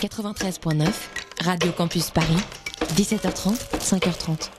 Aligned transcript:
93.9, 0.00 0.86
Radio 1.42 1.72
Campus 1.72 2.10
Paris, 2.10 2.36
17h30, 2.96 3.56
5h30. 3.80 4.50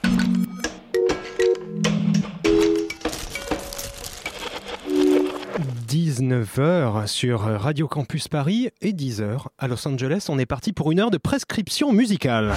19h 5.88 7.06
sur 7.06 7.40
Radio 7.40 7.88
Campus 7.88 8.28
Paris 8.28 8.70
et 8.80 8.92
10h 8.92 9.46
à 9.58 9.68
Los 9.68 9.86
Angeles. 9.86 10.26
On 10.28 10.38
est 10.38 10.46
parti 10.46 10.72
pour 10.72 10.92
une 10.92 11.00
heure 11.00 11.10
de 11.10 11.18
prescription 11.18 11.92
musicale. 11.92 12.52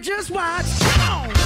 The 0.00 1.37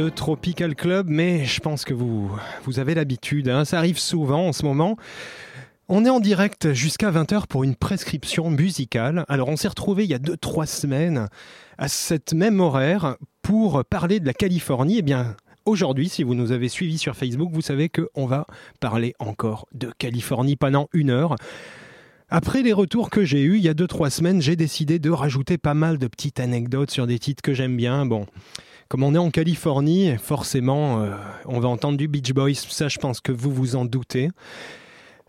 de 0.00 0.08
Tropical 0.08 0.74
Club, 0.74 1.08
mais 1.10 1.44
je 1.44 1.60
pense 1.60 1.84
que 1.84 1.92
vous, 1.92 2.30
vous 2.64 2.78
avez 2.78 2.94
l'habitude, 2.94 3.50
hein, 3.50 3.66
ça 3.66 3.76
arrive 3.76 3.98
souvent 3.98 4.46
en 4.46 4.52
ce 4.54 4.64
moment. 4.64 4.96
On 5.88 6.06
est 6.06 6.08
en 6.08 6.20
direct 6.20 6.72
jusqu'à 6.72 7.10
20h 7.10 7.46
pour 7.48 7.64
une 7.64 7.74
prescription 7.74 8.48
musicale. 8.48 9.26
Alors 9.28 9.48
on 9.48 9.56
s'est 9.56 9.68
retrouvé 9.68 10.04
il 10.04 10.10
y 10.10 10.14
a 10.14 10.18
2-3 10.18 10.64
semaines 10.64 11.28
à 11.76 11.88
cette 11.88 12.32
même 12.32 12.60
horaire 12.60 13.16
pour 13.42 13.84
parler 13.84 14.20
de 14.20 14.26
la 14.26 14.32
Californie. 14.32 14.96
Eh 15.00 15.02
bien, 15.02 15.36
aujourd'hui, 15.66 16.08
si 16.08 16.22
vous 16.22 16.34
nous 16.34 16.50
avez 16.50 16.70
suivis 16.70 16.96
sur 16.96 17.14
Facebook, 17.14 17.50
vous 17.52 17.60
savez 17.60 17.90
qu'on 17.90 18.24
va 18.24 18.46
parler 18.80 19.14
encore 19.18 19.66
de 19.74 19.92
Californie 19.98 20.56
pendant 20.56 20.88
une 20.94 21.10
heure. 21.10 21.36
Après 22.30 22.62
les 22.62 22.72
retours 22.72 23.10
que 23.10 23.26
j'ai 23.26 23.42
eus 23.42 23.58
il 23.58 23.62
y 23.62 23.68
a 23.68 23.74
2-3 23.74 24.08
semaines, 24.08 24.40
j'ai 24.40 24.56
décidé 24.56 24.98
de 24.98 25.10
rajouter 25.10 25.58
pas 25.58 25.74
mal 25.74 25.98
de 25.98 26.06
petites 26.06 26.40
anecdotes 26.40 26.90
sur 26.90 27.06
des 27.06 27.18
titres 27.18 27.42
que 27.42 27.52
j'aime 27.52 27.76
bien. 27.76 28.06
Bon, 28.06 28.24
comme 28.90 29.04
on 29.04 29.14
est 29.14 29.18
en 29.18 29.30
Californie, 29.30 30.16
forcément, 30.20 31.00
euh, 31.00 31.12
on 31.46 31.60
va 31.60 31.68
entendre 31.68 31.96
du 31.96 32.08
Beach 32.08 32.32
Boys, 32.32 32.54
ça 32.54 32.88
je 32.88 32.98
pense 32.98 33.20
que 33.20 33.30
vous 33.30 33.52
vous 33.52 33.76
en 33.76 33.84
doutez. 33.84 34.30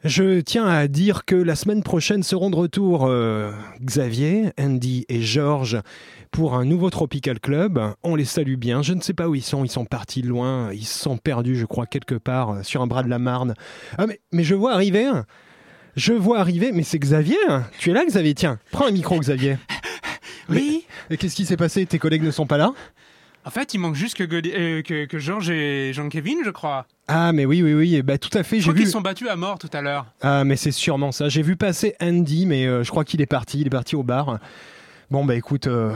Je 0.04 0.42
tiens 0.42 0.66
à 0.66 0.88
dire 0.88 1.26
que 1.26 1.36
la 1.36 1.56
semaine 1.56 1.84
prochaine 1.84 2.24
seront 2.24 2.50
de 2.50 2.56
retour 2.56 3.06
euh, 3.06 3.52
Xavier, 3.80 4.52
Andy 4.60 5.06
et 5.10 5.22
Georges 5.22 5.80
pour 6.32 6.56
un 6.56 6.66
nouveau 6.66 6.90
Tropical 6.90 7.40
Club. 7.40 7.80
On 8.02 8.16
les 8.16 8.26
salue 8.26 8.56
bien. 8.56 8.82
Je 8.82 8.94
ne 8.96 9.02
sais 9.02 9.14
pas 9.14 9.30
où 9.30 9.36
ils 9.36 9.44
sont. 9.44 9.64
Ils 9.64 9.70
sont 9.70 9.86
partis 9.86 10.24
loin. 10.24 10.74
Ils 10.74 10.88
se 10.88 10.98
sont 10.98 11.18
perdus, 11.18 11.56
je 11.56 11.68
crois, 11.68 11.86
quelque 11.86 12.16
part 12.16 12.50
euh, 12.50 12.64
sur 12.64 12.82
un 12.82 12.88
bras 12.88 13.04
de 13.04 13.10
la 13.10 13.20
Marne. 13.20 13.54
Ah, 14.00 14.08
mais, 14.08 14.20
mais 14.32 14.44
je 14.44 14.56
vois 14.56 14.74
arriver. 14.74 15.08
Je 15.96 16.14
vois 16.14 16.40
arriver. 16.40 16.72
Mais 16.74 16.82
c'est 16.82 16.98
Xavier. 16.98 17.38
hein. 17.50 17.66
Tu 17.78 17.92
es 17.92 17.94
là, 17.94 18.04
Xavier? 18.04 18.34
Tiens, 18.34 18.58
prends 18.72 18.88
un 18.88 18.92
micro, 18.92 19.20
Xavier. 19.20 19.58
Oui. 20.50 20.84
Et 21.12 21.18
qu'est-ce 21.18 21.36
qui 21.36 21.46
s'est 21.46 21.58
passé? 21.58 21.86
Tes 21.86 22.00
collègues 22.00 22.24
ne 22.24 22.32
sont 22.32 22.48
pas 22.48 22.58
là? 22.58 22.74
En 23.46 23.50
fait, 23.50 23.74
il 23.74 23.80
manque 23.80 23.96
juste 23.96 24.16
que, 24.16 24.24
euh, 24.24 24.82
que, 24.84 25.06
que 25.06 25.18
Georges 25.18 25.50
et 25.50 25.94
Jean-Kevin, 25.94 26.38
je 26.46 26.52
crois. 26.52 26.86
Ah, 27.08 27.32
mais 27.34 27.46
oui, 27.46 27.64
oui, 27.64 27.74
oui. 27.74 27.96
eh 27.96 28.04
ben, 28.04 28.18
tout 28.20 28.36
à 28.38 28.44
fait. 28.44 28.58
Je 28.58 28.64
crois 28.64 28.74
vu. 28.74 28.82
qu'ils 28.82 28.90
sont 28.90 29.02
battus 29.02 29.28
à 29.30 29.36
mort 29.36 29.58
tout 29.58 29.70
à 29.74 29.82
l'heure. 29.82 30.06
Ah, 30.22 30.44
mais 30.44 30.56
c'est 30.56 30.72
sûrement 30.72 31.12
ça. 31.12 31.28
J'ai 31.28 31.42
vu 31.42 31.56
passer 31.56 31.96
Andy, 32.02 32.46
mais 32.46 32.68
euh, 32.68 32.84
je 32.84 32.92
crois 32.92 33.04
qu'il 33.04 33.20
est 33.22 33.26
parti. 33.26 33.60
Il 33.62 33.68
est 33.68 33.72
parti 33.72 33.96
au 33.96 34.04
bar. 34.04 34.38
Bon, 35.10 35.26
bah 35.26 35.36
écoute, 35.36 35.68
euh, 35.68 35.94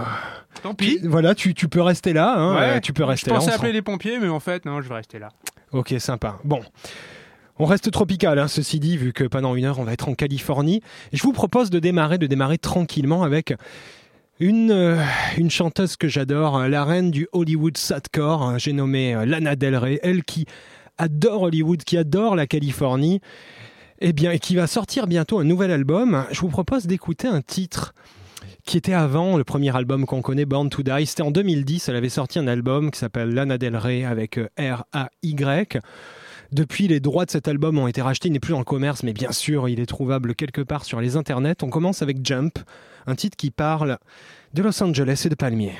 Tant 0.63 0.73
pis. 0.73 0.99
voilà, 1.03 1.35
tu, 1.35 1.53
tu 1.53 1.67
peux 1.69 1.81
rester 1.81 2.13
là. 2.13 2.33
hein, 2.35 2.55
Ouais. 2.55 2.81
tu 2.81 2.91
peux 2.93 3.03
rester 3.03 3.29
je 3.29 3.33
là. 3.35 3.39
pensais 3.39 3.53
appeler 3.53 3.71
les 3.71 3.81
pompiers, 3.83 4.17
mais 4.19 4.27
en 4.27 4.39
fait, 4.39 4.65
non, 4.65 4.81
je 4.81 4.89
vais 4.89 4.95
rester 4.95 5.19
là. 5.19 5.29
Ok, 5.71 5.93
sympa. 5.99 6.37
Bon. 6.43 6.61
On 7.57 7.65
reste 7.65 7.89
tropical, 7.91 8.37
hein, 8.39 8.49
ceci 8.49 8.81
dit, 8.81 8.97
vu 8.97 9.13
que 9.13 9.23
pendant 9.23 9.55
une 9.55 9.63
heure, 9.63 9.79
on 9.79 9.83
va 9.85 9.93
être 9.93 10.09
en 10.09 10.13
Californie. 10.15 10.81
Et 11.13 11.17
je 11.17 11.23
vous 11.23 11.31
propose 11.31 11.69
de 11.69 11.79
démarrer, 11.79 12.17
de 12.17 12.27
démarrer 12.27 12.57
tranquillement 12.57 13.23
avec 13.23 13.53
une, 14.39 14.71
euh, 14.71 15.01
une 15.37 15.49
chanteuse 15.49 15.95
que 15.95 16.07
j'adore, 16.07 16.57
euh, 16.57 16.67
la 16.67 16.83
reine 16.83 17.11
du 17.11 17.27
Hollywood 17.31 17.77
Sadcore. 17.77 18.43
hein, 18.43 18.57
J'ai 18.57 18.73
nommé 18.73 19.15
euh, 19.15 19.25
Lana 19.25 19.55
Del 19.55 19.75
Rey, 19.75 19.99
elle 20.03 20.23
qui 20.23 20.45
adore 20.97 21.43
Hollywood, 21.43 21.83
qui 21.83 21.97
adore 21.97 22.35
la 22.35 22.47
Californie. 22.47 23.21
Eh 24.01 24.11
bien, 24.11 24.31
et 24.31 24.39
qui 24.39 24.55
va 24.57 24.67
sortir 24.67 25.07
bientôt 25.07 25.39
un 25.39 25.45
nouvel 25.45 25.71
album. 25.71 26.25
Je 26.31 26.41
vous 26.41 26.49
propose 26.49 26.85
d'écouter 26.85 27.29
un 27.29 27.41
titre 27.41 27.93
qui 28.65 28.77
était 28.77 28.93
avant 28.93 29.37
le 29.37 29.45
premier 29.45 29.73
album 29.73 30.05
qu'on 30.05 30.21
connaît, 30.21 30.43
Born 30.43 30.69
to 30.69 30.83
Die. 30.83 31.05
C'était 31.05 31.21
en 31.21 31.31
2010. 31.31 31.87
Elle 31.87 31.95
avait 31.95 32.09
sorti 32.09 32.37
un 32.37 32.47
album 32.47 32.91
qui 32.91 32.99
s'appelle 32.99 33.29
Lana 33.29 33.57
Del 33.57 33.77
Rey 33.77 34.03
avec 34.03 34.37
R-A-Y. 34.57 35.79
Depuis, 36.55 36.87
les 36.87 37.01
droits 37.01 37.25
de 37.25 37.31
cet 37.31 37.49
album 37.49 37.77
ont 37.79 37.87
été 37.87 38.01
rachetés. 38.01 38.29
Il 38.29 38.31
n'est 38.31 38.39
plus 38.39 38.57
le 38.57 38.63
commerce, 38.63 39.03
mais 39.03 39.11
bien 39.11 39.33
sûr, 39.33 39.67
il 39.67 39.81
est 39.81 39.85
trouvable 39.85 40.35
quelque 40.35 40.61
part 40.61 40.85
sur 40.85 41.01
les 41.01 41.17
internets. 41.17 41.61
On 41.63 41.69
commence 41.69 42.01
avec 42.01 42.25
Jump, 42.25 42.57
un 43.07 43.15
titre 43.15 43.35
qui 43.35 43.51
parle 43.51 43.97
de 44.53 44.63
Los 44.63 44.81
Angeles 44.81 45.23
et 45.25 45.29
de 45.29 45.35
Palmiers. 45.35 45.75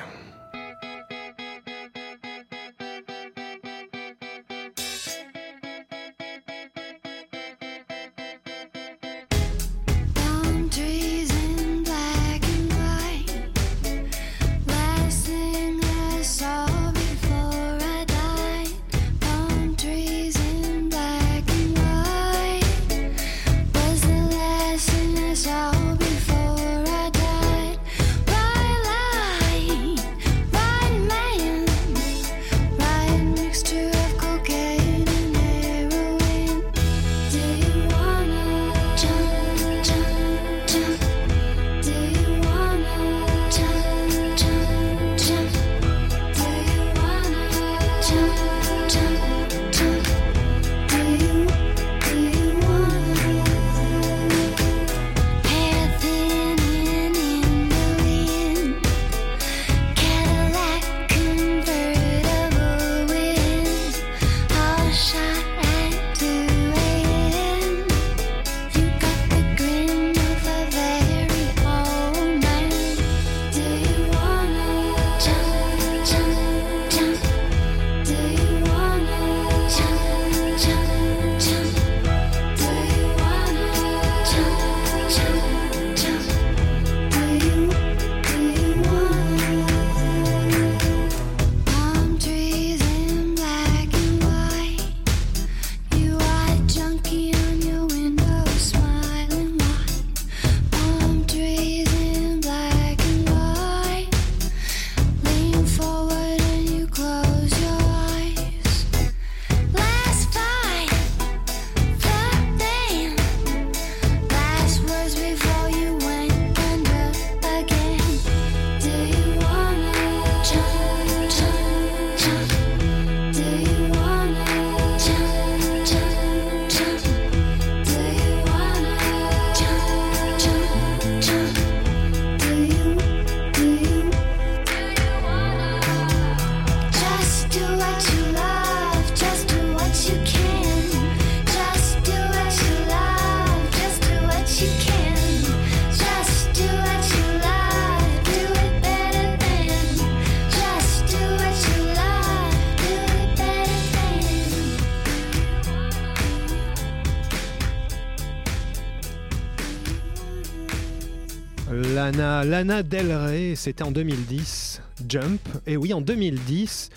Lana, 162.45 162.83
Del 162.83 163.12
Rey, 163.12 163.53
c'était 163.56 163.83
en 163.83 163.92
2010, 163.92 164.83
Jump. 165.09 165.42
Et 165.65 165.77
oui, 165.77 165.94
en 165.94 166.01
2010, 166.01 166.92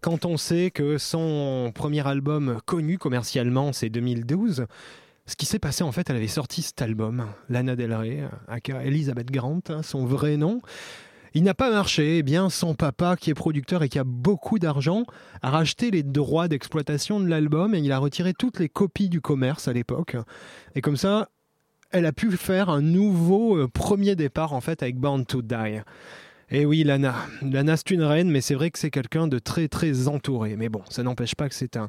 quand 0.00 0.24
on 0.24 0.38
sait 0.38 0.70
que 0.70 0.96
son 0.96 1.72
premier 1.74 2.06
album 2.06 2.58
connu 2.64 2.96
commercialement, 2.96 3.74
c'est 3.74 3.90
2012, 3.90 4.64
ce 5.26 5.36
qui 5.36 5.44
s'est 5.44 5.58
passé 5.58 5.84
en 5.84 5.92
fait, 5.92 6.08
elle 6.08 6.16
avait 6.16 6.26
sorti 6.26 6.62
cet 6.62 6.80
album, 6.80 7.26
Lana 7.50 7.76
Del 7.76 7.92
Rey, 7.92 8.24
aka 8.48 8.82
Elizabeth 8.82 9.30
Grant, 9.30 9.60
hein, 9.68 9.82
son 9.82 10.06
vrai 10.06 10.38
nom. 10.38 10.62
Il 11.34 11.42
n'a 11.42 11.54
pas 11.54 11.70
marché. 11.70 12.18
Eh 12.18 12.22
bien, 12.22 12.48
son 12.48 12.74
papa, 12.74 13.16
qui 13.16 13.30
est 13.30 13.34
producteur 13.34 13.82
et 13.82 13.88
qui 13.88 13.98
a 13.98 14.04
beaucoup 14.04 14.60
d'argent, 14.60 15.02
a 15.42 15.50
racheté 15.50 15.90
les 15.90 16.04
droits 16.04 16.46
d'exploitation 16.46 17.18
de 17.18 17.26
l'album 17.26 17.74
et 17.74 17.80
il 17.80 17.90
a 17.90 17.98
retiré 17.98 18.32
toutes 18.32 18.60
les 18.60 18.68
copies 18.68 19.08
du 19.08 19.20
commerce 19.20 19.66
à 19.66 19.72
l'époque. 19.72 20.16
Et 20.76 20.80
comme 20.80 20.96
ça, 20.96 21.28
elle 21.94 22.06
a 22.06 22.12
pu 22.12 22.30
faire 22.32 22.70
un 22.70 22.82
nouveau 22.82 23.56
euh, 23.56 23.68
premier 23.68 24.16
départ 24.16 24.52
en 24.52 24.60
fait 24.60 24.82
avec 24.82 24.96
Born 24.96 25.24
to 25.24 25.42
Die. 25.42 25.80
Et 26.50 26.66
oui, 26.66 26.82
Lana. 26.82 27.14
Lana, 27.40 27.76
c'est 27.76 27.92
une 27.92 28.02
reine, 28.02 28.30
mais 28.30 28.40
c'est 28.40 28.54
vrai 28.54 28.70
que 28.70 28.78
c'est 28.80 28.90
quelqu'un 28.90 29.28
de 29.28 29.38
très 29.38 29.68
très 29.68 30.08
entouré. 30.08 30.56
Mais 30.56 30.68
bon, 30.68 30.82
ça 30.90 31.04
n'empêche 31.04 31.36
pas 31.36 31.48
que 31.48 31.54
c'est 31.54 31.76
un, 31.76 31.88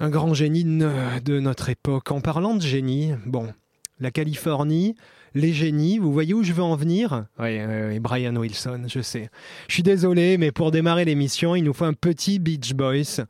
un 0.00 0.10
grand 0.10 0.34
génie 0.34 0.64
de, 0.64 1.38
notre 1.38 1.68
époque. 1.68 2.10
En 2.10 2.20
parlant 2.20 2.54
de 2.56 2.62
génie, 2.62 3.12
bon, 3.26 3.52
la 4.00 4.10
Californie, 4.10 4.96
les 5.34 5.52
génies, 5.52 5.98
vous 5.98 6.12
voyez 6.12 6.34
où 6.34 6.42
je 6.42 6.52
veux 6.52 6.62
en 6.62 6.74
venir? 6.74 7.26
Oui, 7.38 7.60
Brian 8.00 8.34
Wilson, 8.34 8.82
je 8.88 9.00
sais. 9.00 9.30
Je 9.68 9.74
suis 9.74 9.82
désolé, 9.84 10.36
mais 10.36 10.50
pour 10.50 10.72
démarrer 10.72 11.04
l'émission, 11.04 11.54
il 11.54 11.62
nous 11.62 11.74
faut 11.74 11.84
un 11.84 11.92
petit 11.92 12.40
Beach 12.40 12.74
Boys. 12.74 13.24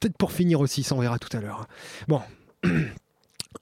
Peut-être 0.00 0.16
pour 0.18 0.32
finir 0.32 0.60
aussi, 0.60 0.82
ça 0.82 0.96
on 0.96 1.00
verra 1.00 1.18
tout 1.18 1.34
à 1.36 1.40
l'heure. 1.40 1.68
Bon, 2.08 2.20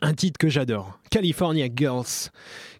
un 0.02 0.14
titre 0.14 0.38
que 0.38 0.48
j'adore, 0.48 0.98
California 1.10 1.68
Girls. 1.74 2.30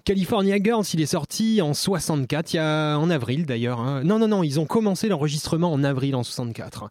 California 0.05 0.57
Girls, 0.63 0.85
il 0.93 1.01
est 1.01 1.07
sorti 1.07 1.63
en 1.63 1.75
64, 1.75 2.53
il 2.53 2.57
y 2.57 2.59
a, 2.59 2.97
en 2.99 3.09
avril 3.09 3.47
d'ailleurs. 3.47 3.81
hein. 3.81 4.03
Non, 4.05 4.19
non, 4.19 4.29
non, 4.29 4.43
ils 4.43 4.59
ont 4.59 4.67
commencé 4.67 5.09
l'enregistrement 5.09 5.73
en 5.73 5.85
avril 5.85 6.17
en 6.17 6.25
64. 6.25 6.91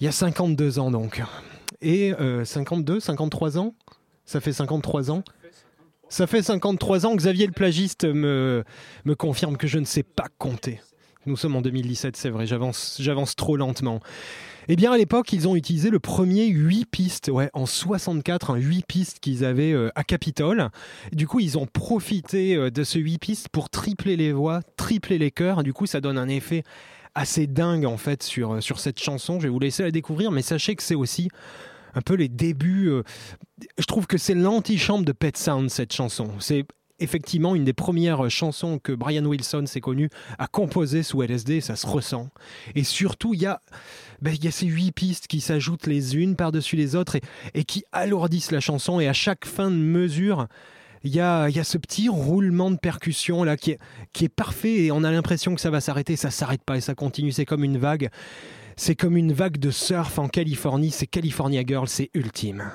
Il 0.00 0.04
y 0.04 0.08
a 0.08 0.12
52 0.12 0.78
ans 0.80 0.90
donc. 0.90 1.22
Et 1.80 2.12
euh, 2.14 2.44
52, 2.44 3.00
53 3.00 3.58
ans? 3.58 3.74
Ça 4.24 4.40
fait 4.40 4.52
53 4.52 5.10
ans? 5.10 5.22
Ça 6.08 6.26
fait 6.26 6.42
53 6.42 7.06
ans. 7.06 7.14
Xavier 7.14 7.46
le 7.46 7.52
plagiste 7.52 8.04
me, 8.04 8.64
me 9.04 9.14
confirme 9.14 9.56
que 9.56 9.68
je 9.68 9.78
ne 9.78 9.84
sais 9.84 10.02
pas 10.02 10.26
compter. 10.38 10.80
Nous 11.26 11.36
sommes 11.36 11.54
en 11.54 11.60
2017, 11.60 12.16
c'est 12.16 12.30
vrai, 12.30 12.46
j'avance, 12.46 12.96
j'avance 12.98 13.36
trop 13.36 13.56
lentement. 13.56 14.00
Eh 14.72 14.76
bien, 14.76 14.92
à 14.92 14.96
l'époque, 14.96 15.32
ils 15.32 15.48
ont 15.48 15.56
utilisé 15.56 15.90
le 15.90 15.98
premier 15.98 16.46
8 16.46 16.84
pistes, 16.84 17.28
ouais, 17.28 17.50
en 17.54 17.66
64, 17.66 18.50
un 18.50 18.56
8 18.56 18.86
pistes 18.86 19.18
qu'ils 19.18 19.44
avaient 19.44 19.72
euh, 19.72 19.90
à 19.96 20.04
Capitole. 20.04 20.68
Du 21.10 21.26
coup, 21.26 21.40
ils 21.40 21.58
ont 21.58 21.66
profité 21.66 22.54
euh, 22.54 22.70
de 22.70 22.84
ce 22.84 23.00
8 23.00 23.18
pistes 23.18 23.48
pour 23.48 23.68
tripler 23.68 24.14
les 24.14 24.30
voix, 24.32 24.60
tripler 24.76 25.18
les 25.18 25.32
chœurs. 25.32 25.64
Du 25.64 25.72
coup, 25.72 25.86
ça 25.86 26.00
donne 26.00 26.16
un 26.16 26.28
effet 26.28 26.62
assez 27.16 27.48
dingue, 27.48 27.84
en 27.84 27.96
fait, 27.96 28.22
sur, 28.22 28.52
euh, 28.52 28.60
sur 28.60 28.78
cette 28.78 29.00
chanson. 29.00 29.40
Je 29.40 29.48
vais 29.48 29.52
vous 29.52 29.58
laisser 29.58 29.82
la 29.82 29.90
découvrir, 29.90 30.30
mais 30.30 30.42
sachez 30.42 30.76
que 30.76 30.84
c'est 30.84 30.94
aussi 30.94 31.30
un 31.94 32.00
peu 32.00 32.14
les 32.14 32.28
débuts. 32.28 32.92
je 33.76 33.84
trouve 33.86 34.06
que 34.06 34.18
c'est 34.18 34.34
l'antichambre 34.34 35.04
de 35.04 35.10
Pet 35.10 35.36
Sound, 35.36 35.68
cette 35.68 35.92
chanson. 35.92 36.30
C'est 36.38 36.64
effectivement 37.00 37.56
une 37.56 37.64
des 37.64 37.72
premières 37.72 38.30
chansons 38.30 38.78
que 38.78 38.92
Brian 38.92 39.24
Wilson 39.24 39.64
s'est 39.66 39.80
connu 39.80 40.10
à 40.38 40.46
composer 40.46 41.02
sous 41.02 41.22
LSD, 41.22 41.60
ça 41.60 41.74
se 41.74 41.86
ressent. 41.86 42.28
Et 42.76 42.84
surtout, 42.84 43.34
il 43.34 43.40
y 43.40 43.46
a, 43.46 43.60
ben, 44.22 44.34
il 44.34 44.44
y 44.44 44.48
a 44.48 44.50
ces 44.50 44.66
huit 44.66 44.92
pistes 44.92 45.26
qui 45.26 45.40
s'ajoutent 45.40 45.86
les 45.86 46.16
unes 46.16 46.36
par-dessus 46.36 46.76
les 46.76 46.96
autres 46.96 47.18
et, 47.54 47.64
qui 47.64 47.84
alourdissent 47.92 48.50
la 48.50 48.60
chanson. 48.60 49.00
Et 49.00 49.08
à 49.08 49.12
chaque 49.12 49.46
fin 49.46 49.70
de 49.70 49.76
mesure, 49.76 50.46
il 51.04 51.14
y 51.14 51.20
a, 51.20 51.48
y 51.48 51.58
a 51.58 51.64
ce 51.64 51.78
petit 51.78 52.08
roulement 52.08 52.70
de 52.70 52.76
percussion 52.76 53.44
là 53.44 53.56
qui 53.56 53.72
est, 53.72 53.78
qui 54.12 54.24
est 54.24 54.28
parfait 54.28 54.84
et 54.84 54.92
on 54.92 55.04
a 55.04 55.10
l'impression 55.10 55.54
que 55.54 55.60
ça 55.60 55.70
va 55.70 55.80
s'arrêter. 55.80 56.16
Ça 56.16 56.30
s'arrête 56.30 56.62
pas 56.62 56.76
et 56.76 56.80
ça 56.80 56.94
continue. 56.94 57.32
C'est 57.32 57.46
comme 57.46 57.64
une 57.64 57.78
vague. 57.78 58.10
C'est 58.76 58.94
comme 58.94 59.16
une 59.16 59.32
vague 59.32 59.58
de 59.58 59.70
surf 59.70 60.18
en 60.18 60.28
Californie. 60.28 60.90
C'est 60.90 61.06
California 61.06 61.62
Girl, 61.66 61.88
c'est 61.88 62.10
ultime. 62.14 62.70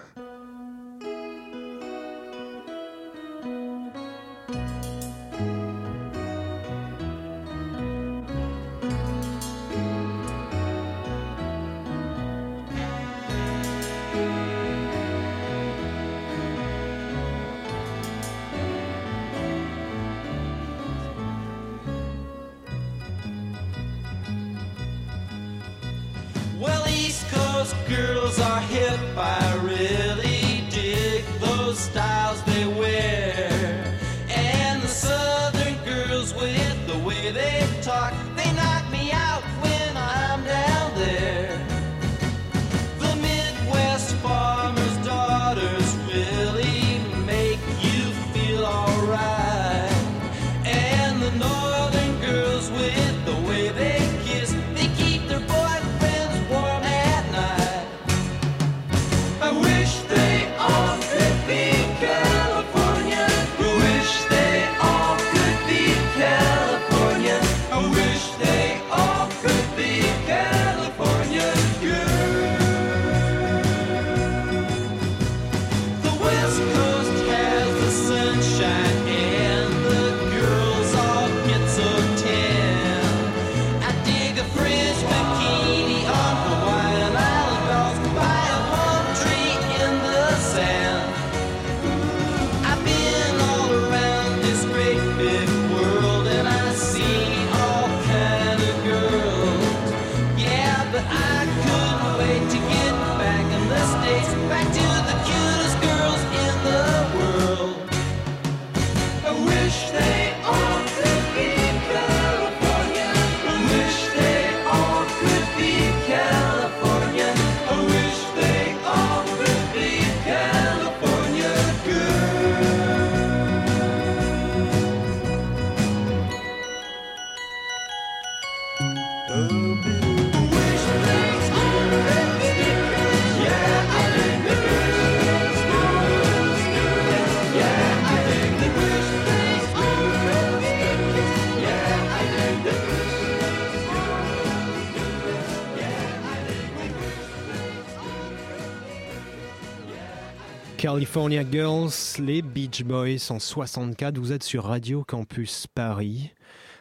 California 151.16 151.46
Girls, 151.50 151.94
les 152.20 152.42
Beach 152.42 152.84
Boys 152.84 153.32
en 153.32 153.40
64. 153.40 154.18
Vous 154.18 154.34
êtes 154.34 154.44
sur 154.44 154.66
Radio 154.66 155.06
Campus 155.06 155.66
Paris, 155.66 156.32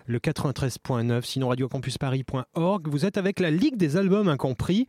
le 0.07 0.19
93.9, 0.19 1.23
sinon 1.23 1.51
radiocampusparis.org. 1.51 2.89
Vous 2.89 3.07
êtes 3.07 3.17
avec 3.17 3.39
la 3.39 3.53
Ligue 3.53 3.77
des 3.77 3.97
albums 3.97 4.27
incompris. 4.27 4.89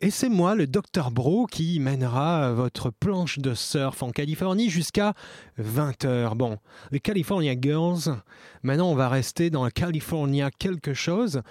Et 0.00 0.08
c'est 0.08 0.30
moi, 0.30 0.54
le 0.54 0.66
Dr 0.66 1.10
Bro, 1.10 1.48
qui 1.48 1.80
mènera 1.80 2.54
votre 2.54 2.88
planche 2.88 3.40
de 3.40 3.52
surf 3.52 4.02
en 4.02 4.10
Californie 4.10 4.70
jusqu'à 4.70 5.12
20h. 5.60 6.34
Bon, 6.34 6.56
les 6.92 7.00
California 7.00 7.54
Girls, 7.60 8.22
maintenant 8.62 8.90
on 8.90 8.94
va 8.94 9.10
rester 9.10 9.50
dans 9.50 9.64
la 9.64 9.70
California 9.70 10.50
quelque 10.50 10.94
chose. 10.94 11.42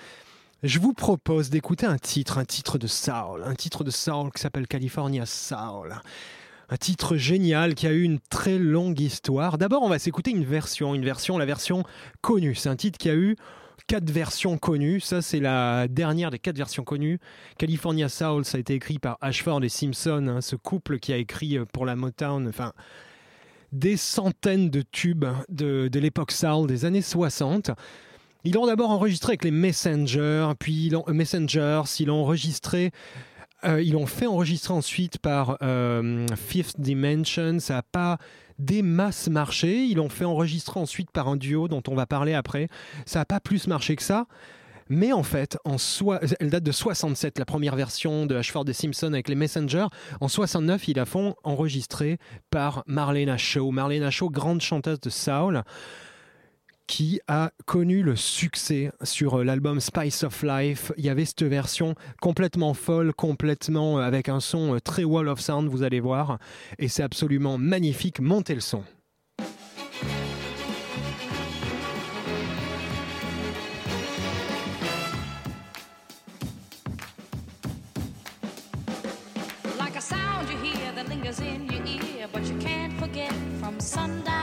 Je 0.64 0.80
vous 0.80 0.94
propose 0.94 1.52
d'écouter 1.52 1.86
un 1.86 2.00
titre, 2.00 2.40
un 2.40 2.46
titre 2.46 2.80
de 2.80 2.88
Soul, 2.88 3.44
un 3.46 3.54
titre 3.54 3.84
de 3.84 3.92
Soul 3.92 4.32
qui 4.32 4.42
s'appelle 4.42 4.68
California 4.68 5.28
Soul. 5.28 6.02
Un 6.72 6.78
titre 6.78 7.18
génial 7.18 7.76
qui 7.76 7.86
a 7.86 7.92
eu 7.92 8.04
une 8.04 8.20
très 8.30 8.58
longue 8.58 9.02
histoire. 9.02 9.58
D'abord, 9.58 9.84
on 9.84 9.90
va 9.90 10.00
s'écouter 10.00 10.32
une 10.32 10.46
version, 10.46 10.96
une 10.96 11.04
version, 11.04 11.38
la 11.38 11.46
version 11.46 11.84
connue. 12.22 12.56
C'est 12.56 12.70
un 12.70 12.78
titre 12.78 12.98
qui 12.98 13.10
a 13.10 13.14
eu 13.14 13.36
quatre 13.88 14.10
versions 14.10 14.58
connues. 14.58 15.02
Ça, 15.02 15.22
c'est 15.22 15.42
la 15.42 15.90
dernière 15.90 16.32
des 16.32 16.40
quatre 16.40 16.56
versions 16.56 16.86
connues. 16.86 17.20
California 17.58 18.08
Soul, 18.08 18.46
ça 18.46 18.56
a 18.56 18.62
été 18.62 18.74
écrit 18.74 19.00
par 19.00 19.18
Ashford 19.20 19.62
et 19.66 19.70
Simpson, 19.70 20.26
hein, 20.30 20.40
ce 20.40 20.56
couple 20.56 21.00
qui 21.00 21.12
a 21.12 21.18
écrit 21.18 21.58
euh, 21.58 21.66
pour 21.66 21.86
la 21.86 21.98
Motown, 21.98 22.48
enfin, 22.48 22.72
des 23.74 23.98
centaines 23.98 24.70
de 24.70 24.82
tubes 24.82 25.26
de, 25.50 25.90
de 25.90 26.00
l'époque 26.00 26.32
Soul 26.32 26.68
des 26.68 26.86
années 26.86 27.02
60. 27.02 27.72
Ils 28.46 28.54
l'ont 28.54 28.66
d'abord 28.66 28.92
enregistré 28.92 29.32
avec 29.32 29.44
les 29.44 29.52
Messengers, 29.52 30.52
puis 30.58 30.90
euh, 30.96 31.14
Messengers, 31.14 31.84
ils 32.00 32.08
l'ont 32.08 32.22
enregistré. 32.22 32.92
Euh, 33.66 33.82
ils 33.82 33.94
l'ont 33.94 34.08
fait 34.08 34.28
enregistrer 34.28 34.74
ensuite 34.74 35.18
par 35.18 35.58
euh, 35.62 36.26
Fifth 36.36 36.80
Dimension. 36.80 37.60
Ça 37.60 37.76
n'a 37.76 37.84
pas 37.84 38.18
des 38.60 38.82
masses 38.82 39.28
marché. 39.28 39.86
Ils 39.86 39.96
l'ont 39.96 40.10
fait 40.10 40.26
enregistrer 40.26 40.80
ensuite 40.80 41.12
par 41.12 41.28
un 41.28 41.36
duo 41.36 41.68
dont 41.68 41.84
on 41.88 41.96
va 41.96 42.06
parler 42.06 42.34
après. 42.34 42.68
Ça 43.06 43.20
n'a 43.20 43.26
pas 43.26 43.40
plus 43.40 43.68
marché 43.68 43.96
que 43.96 44.04
ça. 44.04 44.26
Mais 44.90 45.14
en 45.14 45.24
fait, 45.24 45.58
elle 46.42 46.50
date 46.50 46.64
de 46.64 46.72
67, 46.74 47.40
la 47.40 47.46
première 47.46 47.78
version 47.78 48.26
de 48.26 48.36
Ashford 48.36 48.66
et 48.68 48.74
Simpson 48.74 49.14
avec 49.14 49.30
les 49.30 49.36
Messengers. 49.36 49.88
En 50.20 50.28
69, 50.28 50.90
ils 50.90 50.98
la 50.98 51.06
font 51.06 51.36
enregistrer 51.46 52.18
par 52.50 52.84
Marlena 52.88 53.38
Shaw. 53.38 53.72
Marlena 53.72 54.12
Shaw, 54.12 54.30
grande 54.30 54.60
chanteuse 54.60 55.00
de 55.00 55.10
soul, 55.10 55.64
qui 56.92 57.22
a 57.30 57.52
connu 57.66 58.04
le 58.04 58.18
succès 58.18 58.92
sur 59.02 59.40
euh, 59.40 59.44
l'album 59.46 59.80
Spice 59.80 60.24
of 60.24 60.44
Life. 60.44 60.92
Il 60.98 61.06
y 61.06 61.10
avait 61.10 61.24
cette 61.24 61.44
version 61.44 61.96
complètement 62.20 62.74
folle, 62.74 63.14
complètement 63.14 64.00
euh, 64.00 64.02
avec 64.02 64.28
un 64.28 64.42
son 64.42 64.76
euh, 64.76 64.80
très 64.82 65.06
wall 65.06 65.30
of 65.30 65.40
sound, 65.40 65.70
vous 65.70 65.84
allez 65.84 66.02
voir. 66.02 66.38
Et 66.80 66.90
c'est 66.90 67.02
absolument 67.02 67.58
magnifique. 67.58 68.20
Montez 68.20 68.56
le 68.56 68.60
son. 68.60 68.84
Like 79.80 79.96
a 79.96 80.02
sound 80.02 80.50
you 80.50 80.58
hear 80.58 80.92
that 80.94 81.08
lingers 81.08 81.40
in 81.40 81.70
your 81.72 81.86
ear, 81.86 82.28
but 82.34 82.44
you 82.44 82.58
can't 82.58 82.92
forget 83.00 83.32
from 83.62 83.80
sundown 83.80 84.41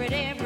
air, 0.00 0.34
you 0.34 0.43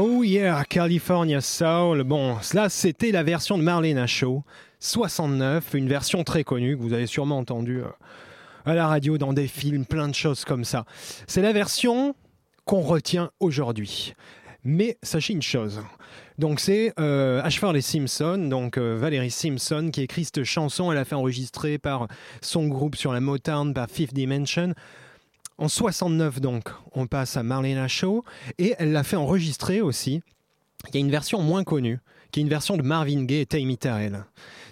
Oh 0.00 0.22
yeah, 0.22 0.62
California 0.62 1.40
Soul. 1.40 2.04
Bon, 2.04 2.36
cela 2.40 2.68
c'était 2.68 3.10
la 3.10 3.24
version 3.24 3.58
de 3.58 3.64
Marlena 3.64 4.06
Shaw, 4.06 4.44
69, 4.78 5.74
une 5.74 5.88
version 5.88 6.22
très 6.22 6.44
connue 6.44 6.76
que 6.76 6.82
vous 6.82 6.92
avez 6.92 7.08
sûrement 7.08 7.38
entendue 7.38 7.80
euh, 7.80 7.88
à 8.64 8.74
la 8.74 8.86
radio, 8.86 9.18
dans 9.18 9.32
des 9.32 9.48
films, 9.48 9.84
plein 9.84 10.06
de 10.06 10.14
choses 10.14 10.44
comme 10.44 10.64
ça. 10.64 10.84
C'est 11.26 11.42
la 11.42 11.52
version 11.52 12.14
qu'on 12.64 12.80
retient 12.80 13.32
aujourd'hui. 13.40 14.14
Mais 14.62 14.98
sachez 15.02 15.32
une 15.32 15.42
chose. 15.42 15.82
Donc 16.38 16.60
c'est 16.60 16.92
euh, 17.00 17.42
Ashford 17.42 17.74
et 17.74 17.80
Simpson, 17.80 18.38
donc 18.38 18.78
euh, 18.78 18.96
Valérie 18.96 19.32
Simpson 19.32 19.90
qui 19.92 20.02
écrit 20.02 20.24
cette 20.24 20.44
chanson. 20.44 20.92
Elle 20.92 20.98
a 20.98 21.04
fait 21.04 21.16
enregistrer 21.16 21.76
par 21.78 22.06
son 22.40 22.68
groupe 22.68 22.94
sur 22.94 23.12
la 23.12 23.18
Motown, 23.18 23.74
par 23.74 23.90
Fifth 23.90 24.14
Dimension. 24.14 24.74
En 25.58 25.68
69 25.68 26.40
donc, 26.40 26.68
on 26.92 27.06
passe 27.06 27.36
à 27.36 27.42
Marlena 27.42 27.88
Shaw 27.88 28.24
et 28.58 28.74
elle 28.78 28.92
l'a 28.92 29.02
fait 29.02 29.16
enregistrer 29.16 29.80
aussi. 29.80 30.22
Il 30.88 30.94
y 30.94 30.98
a 30.98 31.00
une 31.00 31.10
version 31.10 31.42
moins 31.42 31.64
connue 31.64 31.98
qui 32.30 32.40
est 32.40 32.42
une 32.42 32.48
version 32.48 32.76
de 32.76 32.82
Marvin 32.82 33.24
Gaye 33.24 33.40
et 33.40 33.46
Tammy 33.46 33.76
Terrell. 33.76 34.24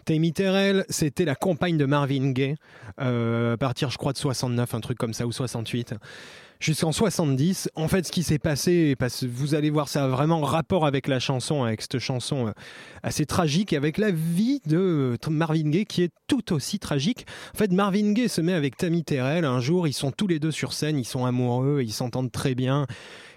Tammy 0.05 0.33
Terrell, 0.33 0.85
c'était 0.89 1.25
la 1.25 1.35
compagne 1.35 1.77
de 1.77 1.87
Marvin 1.87 2.31
Gaye, 2.31 2.55
euh, 3.01 3.55
à 3.55 3.57
partir, 3.57 3.91
je 3.91 3.99
crois, 3.99 4.13
de 4.13 4.19
69, 4.19 4.75
un 4.75 4.81
truc 4.81 4.99
comme 4.99 5.15
ça, 5.15 5.27
ou 5.27 5.33
68 5.33 5.95
jusqu'en 6.61 6.93
70. 6.93 7.71
En 7.75 7.89
fait, 7.89 8.07
ce 8.07 8.13
qui 8.13 8.23
s'est 8.23 8.39
passé, 8.39 8.97
vous 9.23 9.55
allez 9.55 9.71
voir, 9.71 9.89
ça 9.89 10.05
a 10.05 10.09
vraiment 10.09 10.41
rapport 10.41 10.87
avec 10.87 11.09
la 11.09 11.19
chanson, 11.19 11.65
avec 11.65 11.83
cette 11.83 11.99
chanson 11.99 12.49
euh, 12.49 12.53
assez 13.03 13.27
tragique, 13.27 13.73
et 13.73 13.77
avec 13.77 13.99
la 13.99 14.11
vie 14.11 14.61
de 14.67 14.79
euh, 14.79 15.31
Marvin 15.31 15.71
Gaye, 15.71 15.87
qui 15.87 16.03
est 16.03 16.13
tout 16.27 16.53
aussi 16.53 16.79
tragique. 16.79 17.27
En 17.55 17.59
fait, 17.59 17.73
Marvin 17.73 18.13
Gaye 18.13 18.29
se 18.29 18.41
met 18.41 18.53
avec 18.53 18.77
Tammy 18.77 19.05
Terrell. 19.05 19.45
Un 19.45 19.61
jour, 19.61 19.87
ils 19.87 19.93
sont 19.93 20.11
tous 20.11 20.27
les 20.27 20.39
deux 20.39 20.51
sur 20.51 20.73
scène, 20.73 20.99
ils 20.99 21.05
sont 21.05 21.25
amoureux, 21.25 21.83
ils 21.83 21.93
s'entendent 21.93 22.33
très 22.33 22.55
bien. 22.55 22.87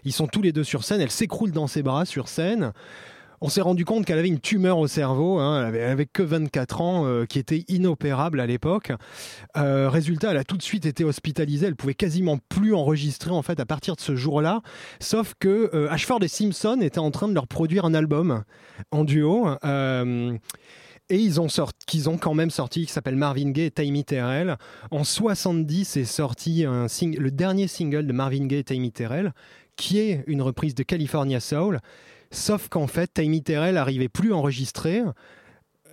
Ils 0.05 0.13
sont 0.13 0.27
tous 0.27 0.41
les 0.41 0.51
deux 0.51 0.63
sur 0.63 0.83
scène. 0.83 1.01
Elle 1.01 1.11
s'écroule 1.11 1.51
dans 1.51 1.67
ses 1.67 1.83
bras 1.83 2.05
sur 2.05 2.27
scène. 2.29 2.73
On 3.41 3.49
s'est 3.49 3.61
rendu 3.61 3.85
compte 3.85 4.05
qu'elle 4.05 4.19
avait 4.19 4.27
une 4.27 4.39
tumeur 4.39 4.77
au 4.79 4.87
cerveau, 4.87 5.39
hein, 5.39 5.71
elle, 5.73 5.81
avait, 5.81 6.05
que 6.05 6.23
24 6.23 6.81
ans, 6.81 7.05
euh, 7.05 7.25
qui 7.25 7.39
était 7.39 7.63
inopérable 7.69 8.39
à 8.39 8.45
l'époque. 8.45 8.91
Euh, 9.55 9.89
résultat, 9.89 10.31
elle 10.31 10.37
a 10.37 10.43
tout 10.43 10.57
de 10.57 10.61
suite 10.61 10.85
été 10.85 11.03
hospitalisée, 11.05 11.67
elle 11.67 11.75
pouvait 11.75 11.93
quasiment 11.93 12.37
plus 12.49 12.73
enregistrer 12.73 13.31
en 13.31 13.41
fait 13.41 13.59
à 13.59 13.65
partir 13.65 13.95
de 13.95 14.01
ce 14.01 14.15
jour-là, 14.15 14.61
sauf 14.99 15.35
que 15.39 15.69
euh, 15.73 15.89
Ashford 15.89 16.23
et 16.23 16.27
Simpson 16.27 16.79
étaient 16.81 16.99
en 16.99 17.11
train 17.11 17.27
de 17.27 17.33
leur 17.33 17.47
produire 17.47 17.85
un 17.85 17.93
album 17.93 18.43
en 18.91 19.03
duo. 19.05 19.47
et 21.11 21.17
ils 21.17 21.41
ont, 21.41 21.49
sorti, 21.49 21.85
qu'ils 21.87 22.09
ont 22.09 22.17
quand 22.17 22.33
même 22.33 22.51
sorti, 22.51 22.85
qui 22.85 22.91
s'appelle 22.91 23.15
Marvin 23.15 23.51
Gaye 23.51 23.65
et 23.65 23.71
Tammy 23.71 24.03
Terrell. 24.03 24.57
En 24.91 25.03
70 25.03 25.97
est 25.97 26.05
sorti 26.05 26.65
un 26.65 26.87
le 27.01 27.31
dernier 27.31 27.67
single 27.67 28.05
de 28.05 28.13
Marvin 28.13 28.45
Gaye 28.45 28.59
et 28.59 28.63
Tammy 28.63 28.91
Terrell, 28.91 29.33
qui 29.75 29.99
est 29.99 30.23
une 30.27 30.41
reprise 30.41 30.75
de 30.75 30.83
California 30.83 31.39
Soul. 31.39 31.79
Sauf 32.31 32.69
qu'en 32.69 32.87
fait, 32.87 33.07
Tammy 33.13 33.41
Terrell 33.41 33.75
n'arrivait 33.75 34.09
plus 34.09 34.33
à 34.33 34.35
enregistrer. 34.35 35.01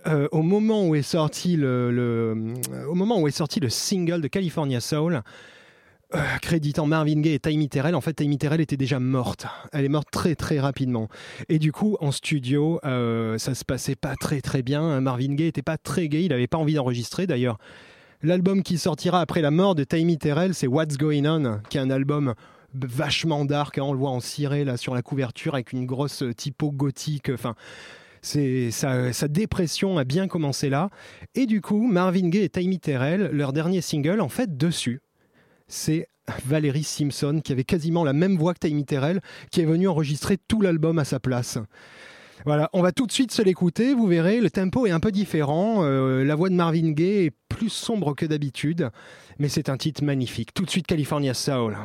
Euh, 0.05 0.27
au 0.31 0.41
moment 0.43 0.87
où 0.87 0.95
est 0.95 1.01
sorti 1.01 1.55
le, 1.57 1.91
le- 1.91 2.53
au 2.87 2.93
moment 2.93 3.19
où 3.19 3.27
est 3.27 3.31
sorti 3.31 3.59
le 3.59 3.69
single 3.69 4.21
de 4.21 4.27
California 4.27 4.79
Soul, 4.79 5.21
euh, 6.15 6.19
créditant 6.41 6.85
Marvin 6.85 7.19
Gaye 7.19 7.33
et 7.33 7.39
Tammy 7.39 7.67
Terrell, 7.67 7.95
en 7.95 7.99
fait, 8.01 8.13
Tammy 8.13 8.37
Terrell 8.37 8.61
était 8.61 8.77
déjà 8.77 8.99
morte. 8.99 9.45
Elle 9.73 9.83
est 9.83 9.89
morte 9.89 10.07
très 10.11 10.35
très 10.35 10.59
rapidement. 10.59 11.09
Et 11.49 11.59
du 11.59 11.71
coup, 11.73 11.97
en 11.99 12.11
studio, 12.11 12.79
euh, 12.85 13.37
ça 13.37 13.55
se 13.55 13.65
passait 13.65 13.95
pas 13.97 14.15
très 14.15 14.39
très 14.39 14.61
bien. 14.61 15.01
Marvin 15.01 15.33
Gaye 15.33 15.47
était 15.47 15.61
pas 15.63 15.77
très 15.77 16.07
gay, 16.07 16.23
il 16.23 16.31
avait 16.31 16.47
pas 16.47 16.57
envie 16.59 16.75
d'enregistrer 16.75 17.27
d'ailleurs. 17.27 17.57
L'album 18.21 18.63
qui 18.63 18.77
sortira 18.77 19.19
après 19.19 19.41
la 19.41 19.51
mort 19.51 19.75
de 19.75 19.83
Tammy 19.83 20.17
Terrell, 20.17 20.53
c'est 20.53 20.67
What's 20.67 20.97
Going 20.97 21.25
On, 21.25 21.59
qui 21.69 21.77
est 21.77 21.81
un 21.81 21.89
album 21.89 22.33
vachement 22.85 23.45
dark. 23.45 23.77
hein. 23.77 23.83
on 23.83 23.93
le 23.93 23.99
voit 23.99 24.11
en 24.11 24.19
ciré 24.19 24.63
là 24.63 24.77
sur 24.77 24.93
la 24.93 25.01
couverture 25.01 25.53
avec 25.53 25.71
une 25.71 25.85
grosse 25.85 26.23
typo 26.35 26.71
gothique. 26.71 27.29
Enfin, 27.33 27.55
c'est 28.21 28.71
sa, 28.71 29.13
sa 29.13 29.27
dépression 29.27 29.97
a 29.97 30.03
bien 30.03 30.27
commencé 30.27 30.69
là. 30.69 30.89
Et 31.35 31.45
du 31.45 31.61
coup, 31.61 31.87
Marvin 31.87 32.29
Gaye 32.29 32.43
et 32.43 32.49
Tammy 32.49 32.79
Terrell, 32.79 33.29
leur 33.31 33.53
dernier 33.53 33.81
single, 33.81 34.21
en 34.21 34.29
fait, 34.29 34.57
dessus, 34.57 35.01
c'est 35.67 36.07
Valérie 36.45 36.83
Simpson 36.83 37.41
qui 37.43 37.51
avait 37.53 37.63
quasiment 37.63 38.03
la 38.03 38.13
même 38.13 38.37
voix 38.37 38.53
que 38.53 38.59
Tammy 38.59 38.85
Terrell, 38.85 39.21
qui 39.51 39.61
est 39.61 39.65
venue 39.65 39.87
enregistrer 39.87 40.37
tout 40.47 40.61
l'album 40.61 40.99
à 40.99 41.05
sa 41.05 41.19
place. 41.19 41.57
Voilà, 42.45 42.69
on 42.73 42.81
va 42.81 42.91
tout 42.91 43.07
de 43.07 43.11
suite 43.11 43.31
se 43.31 43.41
l'écouter, 43.41 43.93
vous 43.93 44.07
verrez, 44.07 44.39
le 44.39 44.49
tempo 44.49 44.85
est 44.85 44.91
un 44.91 44.99
peu 44.99 45.11
différent, 45.11 45.83
euh, 45.83 46.23
la 46.23 46.35
voix 46.35 46.49
de 46.49 46.53
Marvin 46.53 46.91
Gaye 46.91 47.25
est 47.25 47.31
plus 47.49 47.69
sombre 47.69 48.13
que 48.13 48.25
d'habitude, 48.25 48.89
mais 49.39 49.49
c'est 49.49 49.69
un 49.69 49.77
titre 49.77 50.03
magnifique. 50.03 50.53
Tout 50.53 50.63
de 50.63 50.69
suite 50.69 50.85
California 50.85 51.33
Soul. 51.33 51.75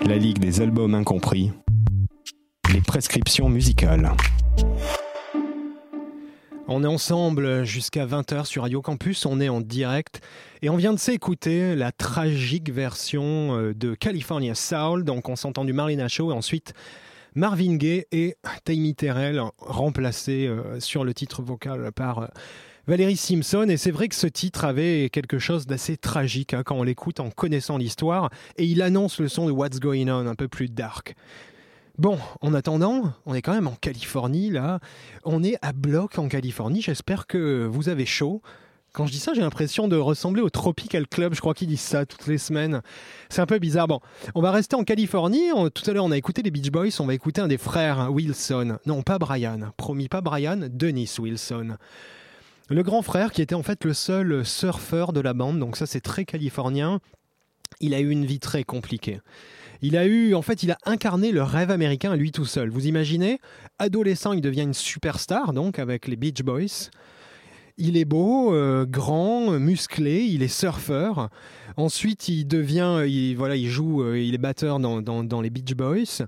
La 0.00 0.16
Ligue 0.16 0.38
des 0.38 0.60
albums 0.60 0.94
incompris. 0.94 1.52
Les 2.72 2.80
prescriptions 2.80 3.48
musicales. 3.48 4.12
On 6.66 6.82
est 6.82 6.88
ensemble 6.88 7.64
jusqu'à 7.64 8.06
20h 8.06 8.46
sur 8.46 8.62
Radio 8.62 8.80
Campus, 8.82 9.26
on 9.26 9.40
est 9.40 9.48
en 9.48 9.60
direct 9.60 10.20
et 10.62 10.70
on 10.70 10.76
vient 10.76 10.92
de 10.92 10.98
s'écouter 10.98 11.74
la 11.76 11.92
tragique 11.92 12.70
version 12.70 13.56
euh, 13.58 13.74
de 13.74 13.94
California 13.94 14.54
Soul, 14.54 15.04
donc 15.04 15.28
on 15.28 15.36
s'entend 15.36 15.64
du 15.64 15.72
Marlena 15.72 16.08
Show 16.08 16.30
et 16.30 16.34
ensuite 16.34 16.72
Marvin 17.34 17.76
Gaye 17.76 18.06
et 18.10 18.36
Tammy 18.64 18.94
Terrell 18.94 19.42
remplacés 19.58 20.46
euh, 20.46 20.80
sur 20.80 21.04
le 21.04 21.14
titre 21.14 21.42
vocal 21.42 21.92
par 21.92 22.18
euh, 22.20 22.26
Valérie 22.86 23.16
Simpson. 23.16 23.66
Et 23.68 23.76
c'est 23.76 23.90
vrai 23.90 24.08
que 24.08 24.14
ce 24.14 24.26
titre 24.26 24.64
avait 24.64 25.08
quelque 25.10 25.38
chose 25.38 25.66
d'assez 25.66 25.96
tragique 25.96 26.54
hein, 26.54 26.62
quand 26.64 26.76
on 26.76 26.82
l'écoute 26.82 27.20
en 27.20 27.30
connaissant 27.30 27.76
l'histoire. 27.78 28.30
Et 28.56 28.64
il 28.64 28.82
annonce 28.82 29.20
le 29.20 29.28
son 29.28 29.46
de 29.46 29.52
What's 29.52 29.78
Going 29.80 30.08
On, 30.08 30.26
un 30.26 30.34
peu 30.34 30.48
plus 30.48 30.68
dark. 30.68 31.14
Bon, 31.98 32.18
en 32.40 32.54
attendant, 32.54 33.12
on 33.26 33.34
est 33.34 33.42
quand 33.42 33.52
même 33.52 33.68
en 33.68 33.76
Californie 33.80 34.50
là. 34.50 34.80
On 35.24 35.44
est 35.44 35.56
à 35.62 35.72
bloc 35.72 36.18
en 36.18 36.26
Californie. 36.28 36.82
J'espère 36.82 37.26
que 37.26 37.66
vous 37.70 37.88
avez 37.88 38.06
chaud. 38.06 38.42
Quand 38.94 39.06
je 39.06 39.12
dis 39.12 39.20
ça, 39.20 39.32
j'ai 39.32 39.40
l'impression 39.40 39.88
de 39.88 39.96
ressembler 39.96 40.42
au 40.42 40.50
Tropical 40.50 41.06
Club. 41.06 41.34
Je 41.34 41.40
crois 41.40 41.54
qu'ils 41.54 41.68
disent 41.68 41.80
ça 41.80 42.04
toutes 42.04 42.26
les 42.26 42.36
semaines. 42.36 42.82
C'est 43.30 43.40
un 43.40 43.46
peu 43.46 43.58
bizarre. 43.58 43.88
Bon, 43.88 44.00
on 44.34 44.42
va 44.42 44.50
rester 44.50 44.76
en 44.76 44.84
Californie. 44.84 45.50
On- 45.54 45.70
tout 45.70 45.88
à 45.88 45.94
l'heure, 45.94 46.04
on 46.04 46.10
a 46.10 46.16
écouté 46.16 46.42
les 46.42 46.50
Beach 46.50 46.70
Boys. 46.70 46.88
On 46.98 47.06
va 47.06 47.14
écouter 47.14 47.40
un 47.40 47.48
des 47.48 47.56
frères 47.56 48.08
Wilson. 48.12 48.76
Non, 48.84 49.02
pas 49.02 49.18
Brian. 49.18 49.72
Promis, 49.78 50.08
pas 50.08 50.20
Brian. 50.20 50.68
Dennis 50.70 51.14
Wilson. 51.18 51.76
Le 52.72 52.82
grand 52.82 53.02
frère 53.02 53.32
qui 53.32 53.42
était 53.42 53.54
en 53.54 53.62
fait 53.62 53.84
le 53.84 53.92
seul 53.92 54.46
surfeur 54.46 55.12
de 55.12 55.20
la 55.20 55.34
bande. 55.34 55.58
Donc 55.58 55.76
ça, 55.76 55.84
c'est 55.84 56.00
très 56.00 56.24
californien. 56.24 57.00
Il 57.80 57.92
a 57.92 58.00
eu 58.00 58.08
une 58.08 58.24
vie 58.24 58.38
très 58.38 58.64
compliquée. 58.64 59.20
Il 59.82 59.94
a 59.94 60.06
eu, 60.06 60.34
en 60.34 60.40
fait, 60.40 60.62
il 60.62 60.70
a 60.70 60.78
incarné 60.86 61.32
le 61.32 61.42
rêve 61.42 61.70
américain 61.70 62.16
lui 62.16 62.32
tout 62.32 62.46
seul. 62.46 62.70
Vous 62.70 62.86
imaginez 62.86 63.40
Adolescent, 63.78 64.32
il 64.32 64.40
devient 64.40 64.62
une 64.62 64.72
superstar, 64.72 65.52
donc, 65.52 65.78
avec 65.78 66.08
les 66.08 66.16
Beach 66.16 66.42
Boys. 66.42 66.88
Il 67.76 67.98
est 67.98 68.06
beau, 68.06 68.54
euh, 68.54 68.86
grand, 68.86 69.50
musclé, 69.58 70.22
il 70.22 70.42
est 70.42 70.48
surfeur. 70.48 71.28
Ensuite, 71.76 72.28
il 72.28 72.46
devient, 72.46 73.04
il, 73.06 73.34
voilà, 73.34 73.56
il 73.56 73.68
joue, 73.68 74.02
euh, 74.02 74.18
il 74.18 74.34
est 74.34 74.38
batteur 74.38 74.78
dans- 74.78 75.02
dans 75.02 75.40
les 75.42 75.50
Beach 75.50 75.74
Boys. 75.74 76.24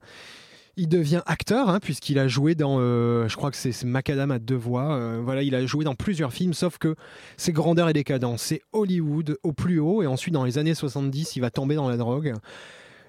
Il 0.76 0.88
devient 0.88 1.22
acteur, 1.26 1.68
hein, 1.68 1.78
puisqu'il 1.78 2.18
a 2.18 2.26
joué 2.26 2.56
dans, 2.56 2.78
euh, 2.80 3.28
je 3.28 3.36
crois 3.36 3.52
que 3.52 3.56
c'est 3.56 3.84
Macadam 3.84 4.32
à 4.32 4.40
deux 4.40 4.56
voix. 4.56 4.94
euh, 4.94 5.20
voilà, 5.22 5.42
il 5.42 5.54
a 5.54 5.64
joué 5.66 5.84
dans 5.84 5.94
plusieurs 5.94 6.32
films, 6.32 6.52
sauf 6.52 6.78
que 6.78 6.96
c'est 7.36 7.52
grandeur 7.52 7.88
et 7.88 7.92
décadence. 7.92 8.42
C'est 8.42 8.60
Hollywood 8.72 9.38
au 9.44 9.52
plus 9.52 9.78
haut, 9.78 10.02
et 10.02 10.08
ensuite 10.08 10.34
dans 10.34 10.44
les 10.44 10.58
années 10.58 10.74
70, 10.74 11.36
il 11.36 11.40
va 11.40 11.50
tomber 11.50 11.76
dans 11.76 11.88
la 11.88 11.96
drogue. 11.96 12.34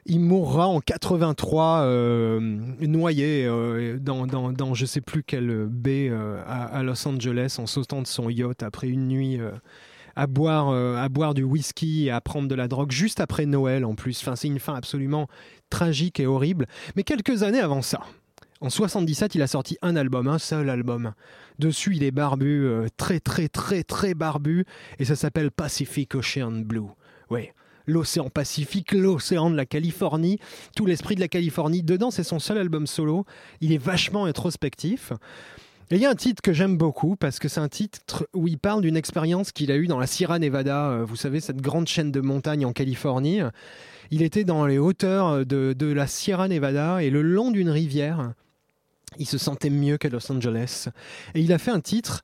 Il 0.06 0.19
mourra 0.19 0.67
en 0.67 0.80
83 0.80 1.80
euh, 1.80 2.39
noyé 2.82 3.49
dans, 3.99 4.28
dans, 4.28 4.51
dans 4.51 4.75
je 4.75 4.86
sais 4.86 5.01
plus 5.01 5.23
quelle 5.23 5.65
baie 5.67 6.12
à, 6.47 6.84
Los 6.84 7.08
Angeles 7.08 7.56
en 7.58 7.65
sautant 7.65 8.04
de 8.04 8.08
son 8.08 8.30
yacht 8.30 8.62
après 8.62 8.88
une 8.88 9.08
nuit 9.08 9.39
à 10.15 10.28
boire 10.28 10.69
à 10.69 11.10
boire 11.10 11.34
du 11.34 11.41
whisky 11.41 12.06
et 12.06 12.12
à 12.12 12.21
prendre 12.21 12.47
de 12.47 12.54
la 12.54 12.67
drogue 12.67 12.91
juste 12.91 13.19
après 13.19 13.47
Noël 13.47 13.84
en 13.84 13.95
plus. 13.95 14.19
Enfin, 14.21 14.36
c'est 14.36 14.47
une 14.47 14.60
fin 14.60 14.75
absolument 14.75 15.28
tragique 15.69 16.19
et 16.19 16.28
horrible. 16.28 16.67
Mais 16.95 17.04
quelques 17.04 17.43
années 17.43 17.60
avant 17.60 17.82
ça, 17.82 18.01
en 18.62 18.69
77, 18.69 19.36
il 19.36 19.41
a 19.41 19.47
sorti 19.47 19.78
un 19.82 19.95
album, 19.95 20.28
un 20.28 20.39
seul 20.39 20.69
album. 20.69 21.13
Dessus, 21.60 21.95
il 21.95 22.04
est 22.04 22.12
barbu, 22.12 22.65
euh, 22.65 22.88
très 22.97 23.19
très 23.19 23.47
très 23.47 23.84
très 23.84 24.13
barbu, 24.13 24.65
et 24.99 25.06
ça 25.06 25.15
s'appelle 25.15 25.51
Pacific 25.51 26.15
Ocean 26.15 26.62
Blue. 26.63 26.88
Oui, 27.30 27.49
l'océan 27.86 28.30
Pacifique, 28.30 28.93
l'océan 28.93 29.49
de 29.49 29.56
la 29.56 29.65
Californie, 29.65 30.39
tout 30.75 30.86
l'esprit 30.86 31.15
de 31.15 31.19
la 31.19 31.28
Californie. 31.28 31.84
Dedans, 31.84 32.12
c'est 32.12 32.23
son 32.23 32.39
seul 32.39 32.58
album 32.58 32.88
solo. 32.88 33.25
Il 33.62 33.71
est 33.71 33.78
vachement 33.78 34.25
introspectif. 34.25 35.12
Et 35.91 35.95
il 35.98 36.02
y 36.02 36.06
a 36.06 36.10
un 36.10 36.15
titre 36.15 36.41
que 36.41 36.52
j'aime 36.52 36.78
beaucoup 36.78 37.15
parce 37.15 37.38
que 37.38 37.48
c'est 37.48 37.60
un 37.60 37.69
titre 37.69 38.28
où 38.34 38.48
il 38.48 38.58
parle 38.58 38.82
d'une 38.82 38.98
expérience 38.98 39.52
qu'il 39.52 39.71
a 39.71 39.76
eue 39.76 39.86
dans 39.86 40.00
la 40.00 40.08
Sierra 40.08 40.39
Nevada, 40.39 40.89
euh, 40.89 41.06
vous 41.06 41.15
savez, 41.15 41.39
cette 41.39 41.62
grande 41.62 41.88
chaîne 41.88 42.12
de 42.12 42.21
montagnes 42.21 42.65
en 42.65 42.74
Californie. 42.74 43.41
Il 44.10 44.24
était 44.24 44.43
dans 44.43 44.65
les 44.65 44.80
hauteurs 44.80 45.45
de, 45.45 45.74
de 45.78 45.86
la 45.86 46.08
Sierra 46.08 46.48
Nevada 46.48 47.04
et 47.04 47.12
le 47.12 47.21
long 47.21 47.52
d'une 47.52 47.69
rivière, 47.69 48.34
il 49.19 49.28
se 49.28 49.38
sentait 49.38 49.69
mieux 49.69 49.98
qu'à 49.98 50.10
Los 50.10 50.32
Angeles. 50.32 50.88
Et 51.36 51.41
il 51.41 51.54
a 51.54 51.60
fait 51.60 51.71
un 51.71 51.82
titre 51.82 52.24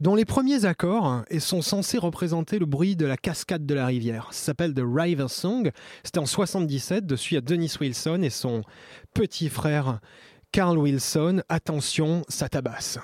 dont 0.00 0.14
les 0.14 0.24
premiers 0.24 0.64
accords 0.64 1.22
sont 1.38 1.62
censés 1.62 1.98
représenter 1.98 2.58
le 2.58 2.66
bruit 2.66 2.96
de 2.96 3.06
la 3.06 3.16
cascade 3.16 3.66
de 3.66 3.74
la 3.74 3.86
rivière. 3.86 4.28
Ça 4.32 4.46
s'appelle 4.46 4.74
The 4.74 4.82
River 4.84 5.28
Song. 5.28 5.70
C'était 6.02 6.18
en 6.18 6.26
77. 6.26 7.06
Dessus, 7.06 7.36
a 7.36 7.40
Dennis 7.40 7.74
Wilson 7.80 8.22
et 8.22 8.30
son 8.30 8.62
petit 9.14 9.48
frère 9.48 10.00
Carl 10.52 10.76
Wilson. 10.76 11.42
Attention, 11.48 12.22
ça 12.28 12.48
tabasse. 12.48 12.98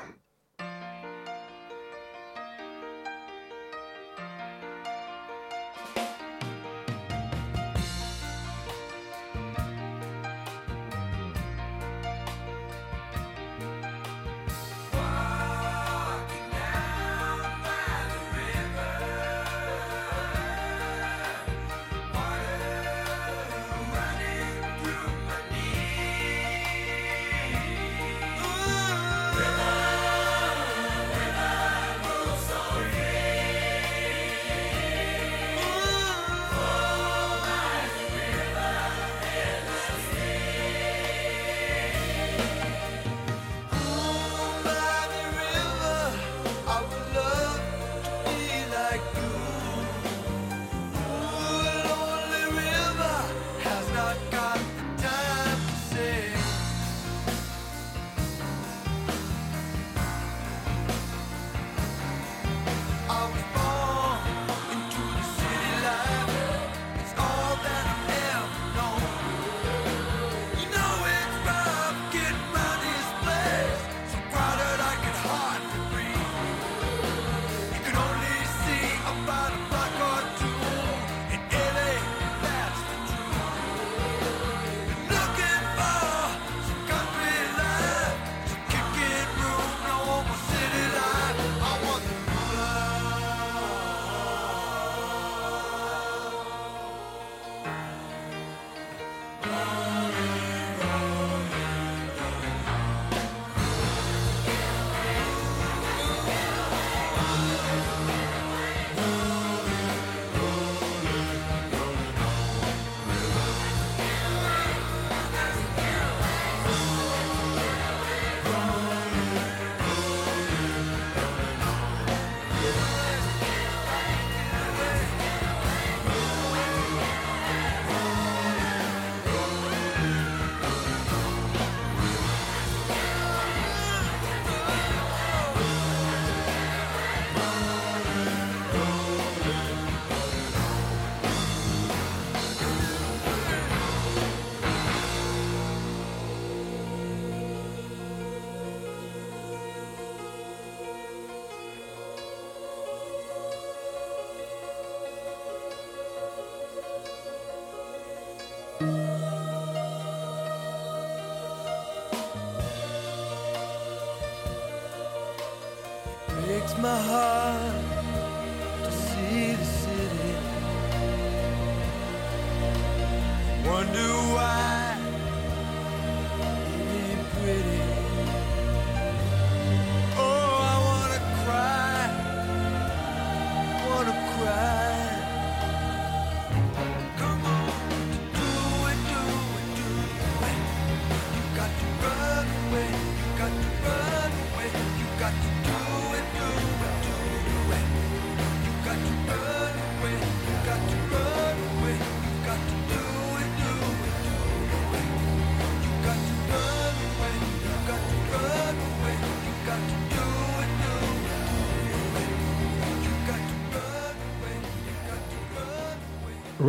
do 173.92 174.37
I 174.37 174.58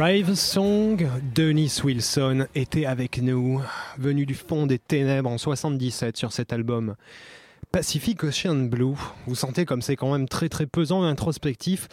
Rive 0.01 0.33
Song, 0.35 1.09
Dennis 1.35 1.81
Wilson 1.83 2.47
était 2.55 2.85
avec 2.85 3.21
nous, 3.21 3.61
venu 3.97 4.25
du 4.25 4.33
fond 4.33 4.65
des 4.65 4.79
ténèbres 4.79 5.29
en 5.29 5.37
77 5.37 6.15
sur 6.15 6.31
cet 6.31 6.53
album. 6.53 6.95
Pacific 7.73 8.23
Ocean 8.23 8.55
Blue, 8.55 8.95
vous 9.27 9.35
sentez 9.35 9.65
comme 9.65 9.81
c'est 9.81 9.97
quand 9.97 10.13
même 10.13 10.29
très 10.29 10.47
très 10.47 10.67
pesant 10.67 11.03
et 11.03 11.09
introspectif. 11.09 11.89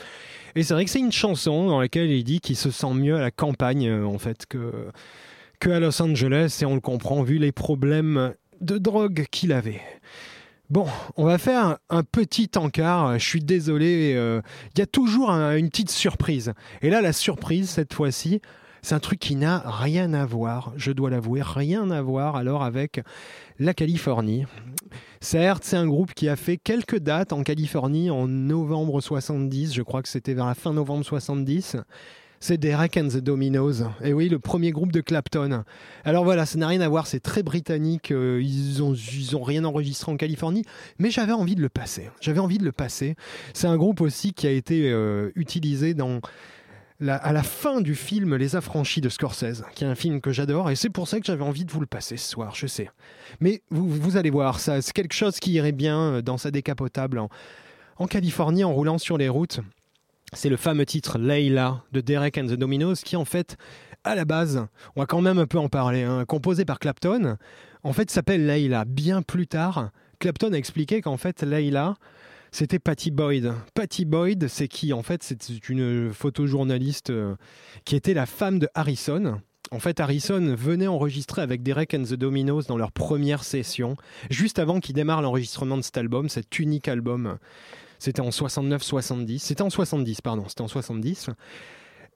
Et 0.55 0.63
c'est 0.63 0.73
vrai 0.73 0.85
que 0.85 0.91
c'est 0.93 1.01
une 1.01 1.11
chanson 1.11 1.67
dans 1.67 1.81
laquelle 1.81 2.09
il 2.13 2.23
dit 2.23 2.39
qu'il 2.39 2.55
se 2.55 2.71
sent 2.71 2.95
mieux 2.95 3.17
à 3.17 3.21
la 3.21 3.33
campagne 3.33 3.89
euh, 3.89 4.07
en 4.07 4.19
fait 4.19 4.47
que, 4.47 4.87
que 5.59 5.71
à 5.71 5.81
Los 5.81 6.01
Angeles 6.01 6.61
et 6.63 6.65
on 6.65 6.77
le 6.77 6.81
comprend 6.81 7.25
vu 7.25 7.39
les 7.39 7.51
problèmes 7.51 8.35
de 8.61 8.79
drogue 8.79 9.27
qu'il 9.33 9.53
avait. 9.53 9.83
Bon, 10.69 10.87
on 11.17 11.25
va 11.25 11.39
faire 11.39 11.79
un, 11.91 12.03
petit 12.03 12.51
encart. 12.57 13.19
Je 13.19 13.25
suis 13.25 13.41
désolé, 13.41 14.15
euh, 14.17 14.41
il 14.75 14.81
y 14.81 14.83
a 14.83 14.87
toujours 14.87 15.31
un- 15.31 15.57
une 15.57 15.69
petite 15.71 15.91
surprise. 15.91 16.55
Et 16.83 16.91
là, 16.91 17.01
la 17.01 17.13
surprise, 17.13 17.71
cette 17.71 17.95
fois-ci, 17.95 18.41
c'est 18.83 18.95
un 18.95 19.01
truc 19.01 19.21
qui 19.21 19.37
n'a 19.37 19.63
rien 19.65 20.13
à 20.13 20.25
voir, 20.27 20.73
je 20.77 20.93
dois 20.93 21.11
l'avouer, 21.11 21.43
rien 21.43 21.91
à 21.91 22.03
voir 22.03 22.37
alors 22.37 22.63
avec 22.65 23.01
la 23.59 23.75
Californie. 23.75 24.45
Certes, 25.21 25.65
c'est 25.65 25.77
un 25.77 25.87
groupe 25.87 26.15
qui 26.15 26.29
a 26.29 26.37
fait 26.37 26.57
quelques 26.57 26.99
dates 26.99 27.33
en 27.33 27.43
Californie 27.43 28.11
en 28.11 28.29
novembre 28.29 29.01
70, 29.01 29.73
je 29.75 29.83
crois 29.83 30.03
que 30.03 30.09
c'était 30.09 30.35
vers 30.35 30.47
la 30.47 30.55
fin 30.55 30.73
novembre 30.73 31.05
70. 31.05 31.77
C'est 32.41 32.59
Derek 32.59 32.97
and 32.97 33.09
the 33.09 33.17
Dominos. 33.17 33.83
Et 34.03 34.13
oui, 34.13 34.29
le 34.29 34.39
premier 34.39 34.71
groupe 34.71 34.93
de 34.93 35.01
Clapton. 35.01 35.65
Alors 36.05 36.25
voilà, 36.25 36.47
ça 36.47 36.59
n'a 36.59 36.69
rien 36.69 36.81
à 36.81 36.89
voir, 36.89 37.07
c'est 37.07 37.21
très 37.21 37.43
britannique. 37.43 38.11
euh, 38.11 38.41
ils, 38.43 38.83
ont, 38.83 38.95
ils 38.95 39.37
ont 39.37 39.43
rien 39.43 39.65
enregistré 39.65 40.13
en 40.13 40.17
Californie, 40.17 40.65
mais 40.99 41.11
j'avais 41.11 41.33
envie 41.33 41.55
de 41.55 41.63
le 41.63 41.69
passer. 41.69 42.11
J'avais 42.21 42.41
envie 42.41 42.59
de 42.59 42.65
le 42.65 42.73
passer. 42.73 43.17
C'est 43.55 43.67
un 43.67 43.77
groupe 43.77 44.01
aussi 44.01 44.33
qui 44.33 44.47
a 44.47 44.51
été 44.51 44.91
euh, 44.91 45.31
utilisé 45.35 45.95
dans 45.95 46.21
à 47.07 47.33
la 47.33 47.43
fin 47.43 47.83
du 47.83 47.95
film 47.95 48.37
Les 48.37 48.57
Affranchis 48.57 49.03
de 49.03 49.11
Scorsese, 49.11 49.65
qui 49.75 49.85
est 49.85 49.87
un 49.87 49.95
film 49.95 50.23
que 50.23 50.33
j'adore, 50.33 50.71
et 50.71 50.77
c'est 50.77 50.89
pour 50.89 51.09
ça 51.09 51.21
que 51.21 51.27
j'avais 51.27 51.45
envie 51.45 51.67
de 51.67 51.71
vous 51.71 51.81
le 51.81 51.87
passer 51.87 52.17
ce 52.17 52.31
soir, 52.31 52.55
je 52.55 52.67
sais. 52.67 52.89
Mais 53.41 53.61
vous, 53.71 53.87
vous 53.87 54.17
allez 54.17 54.31
voir, 54.31 54.61
ça, 54.61 54.81
c'est 54.81 54.95
quelque 54.95 55.13
chose 55.13 55.39
qui 55.39 55.53
irait 55.53 55.73
bien 55.73 56.01
euh, 56.01 56.23
dans 56.23 56.39
sa 56.39 56.51
décapotable 56.51 57.21
en 57.99 58.07
Californie 58.07 58.65
en 58.65 58.73
roulant 58.73 58.97
sur 58.97 59.19
les 59.19 59.29
routes. 59.29 59.61
C'est 60.33 60.49
le 60.49 60.57
fameux 60.57 60.87
titre 60.87 61.19
Layla 61.19 61.85
de 61.93 62.01
Derek 62.01 62.39
and 62.39 62.47
the 62.47 62.55
Dominos 62.55 63.03
qui 63.03 63.17
en 63.17 63.25
fait, 63.25 63.57
à 64.05 64.15
la 64.15 64.25
base, 64.25 64.67
on 64.97 65.01
va 65.01 65.07
quand 65.07 65.21
même 65.21 65.39
un 65.39 65.47
peu 65.47 65.59
en 65.59 65.69
parler, 65.69 66.03
hein, 66.03 66.25
composé 66.25 66.65
par 66.65 66.79
Clapton, 66.79 67.37
en 67.83 67.93
fait 67.93 68.11
s'appelle 68.11 68.47
Layla. 68.47 68.85
Bien 68.85 69.23
plus 69.23 69.47
tard, 69.47 69.91
Clapton 70.19 70.53
a 70.53 70.57
expliqué 70.57 71.01
qu'en 71.01 71.17
fait 71.17 71.43
Layla, 71.43 71.95
c'était 72.51 72.79
Patty 72.79 73.11
Boyd. 73.11 73.53
Patty 73.75 74.05
Boyd, 74.05 74.49
c'est 74.49 74.69
qui 74.69 74.93
En 74.93 75.03
fait, 75.03 75.23
c'est 75.23 75.69
une 75.69 76.13
photojournaliste 76.13 77.11
euh, 77.11 77.37
qui 77.85 77.97
était 77.97 78.15
la 78.15 78.25
femme 78.25 78.59
de 78.59 78.69
Harrison. 78.75 79.41
En 79.73 79.79
fait, 79.79 80.01
Harrison 80.01 80.55
venait 80.57 80.87
enregistrer 80.87 81.43
avec 81.43 81.63
Derek 81.63 81.93
and 81.95 82.05
the 82.05 82.15
Dominos 82.15 82.67
dans 82.67 82.77
leur 82.77 82.93
première 82.93 83.45
session, 83.45 83.97
juste 84.31 84.59
avant 84.59 84.81
qu'il 84.81 84.95
démarre 84.95 85.23
l'enregistrement 85.23 85.77
de 85.77 85.83
cet 85.83 85.99
album, 85.99 86.29
cet 86.29 86.59
unique 86.59 86.89
album. 86.89 87.37
C'était 87.99 88.21
en 88.21 88.31
69-70. 88.31 89.39
C'était 89.39 89.63
en 89.63 89.71
70, 89.71 90.21
pardon. 90.21 90.45
C'était 90.49 90.63
en 90.63 90.69
70. 90.69 91.31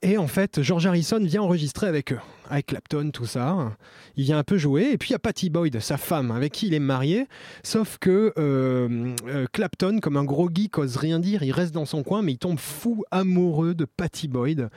Et 0.03 0.17
en 0.17 0.25
fait, 0.25 0.63
George 0.63 0.87
Harrison 0.87 1.19
vient 1.23 1.43
enregistrer 1.43 1.85
avec 1.85 2.11
eux, 2.11 2.19
avec 2.49 2.67
Clapton, 2.67 3.11
tout 3.13 3.27
ça. 3.27 3.75
Il 4.15 4.23
vient 4.23 4.39
un 4.39 4.43
peu 4.43 4.57
jouer. 4.57 4.89
Et 4.91 4.97
puis 4.97 5.09
il 5.09 5.11
y 5.11 5.15
a 5.15 5.19
Patty 5.19 5.51
Boyd, 5.51 5.79
sa 5.79 5.97
femme, 5.97 6.31
avec 6.31 6.53
qui 6.53 6.67
il 6.67 6.73
est 6.73 6.79
marié. 6.79 7.27
Sauf 7.61 7.99
que 7.99 8.33
euh, 8.39 9.13
euh, 9.27 9.45
Clapton, 9.53 9.99
comme 10.01 10.17
un 10.17 10.23
gros 10.23 10.49
geek, 10.51 10.79
ose 10.79 10.97
rien 10.97 11.19
dire. 11.19 11.43
Il 11.43 11.51
reste 11.51 11.71
dans 11.71 11.85
son 11.85 12.01
coin, 12.01 12.23
mais 12.23 12.31
il 12.31 12.39
tombe 12.39 12.57
fou 12.57 13.03
amoureux 13.11 13.75
de 13.75 13.85
Patty 13.85 14.27
Boyd. 14.27 14.69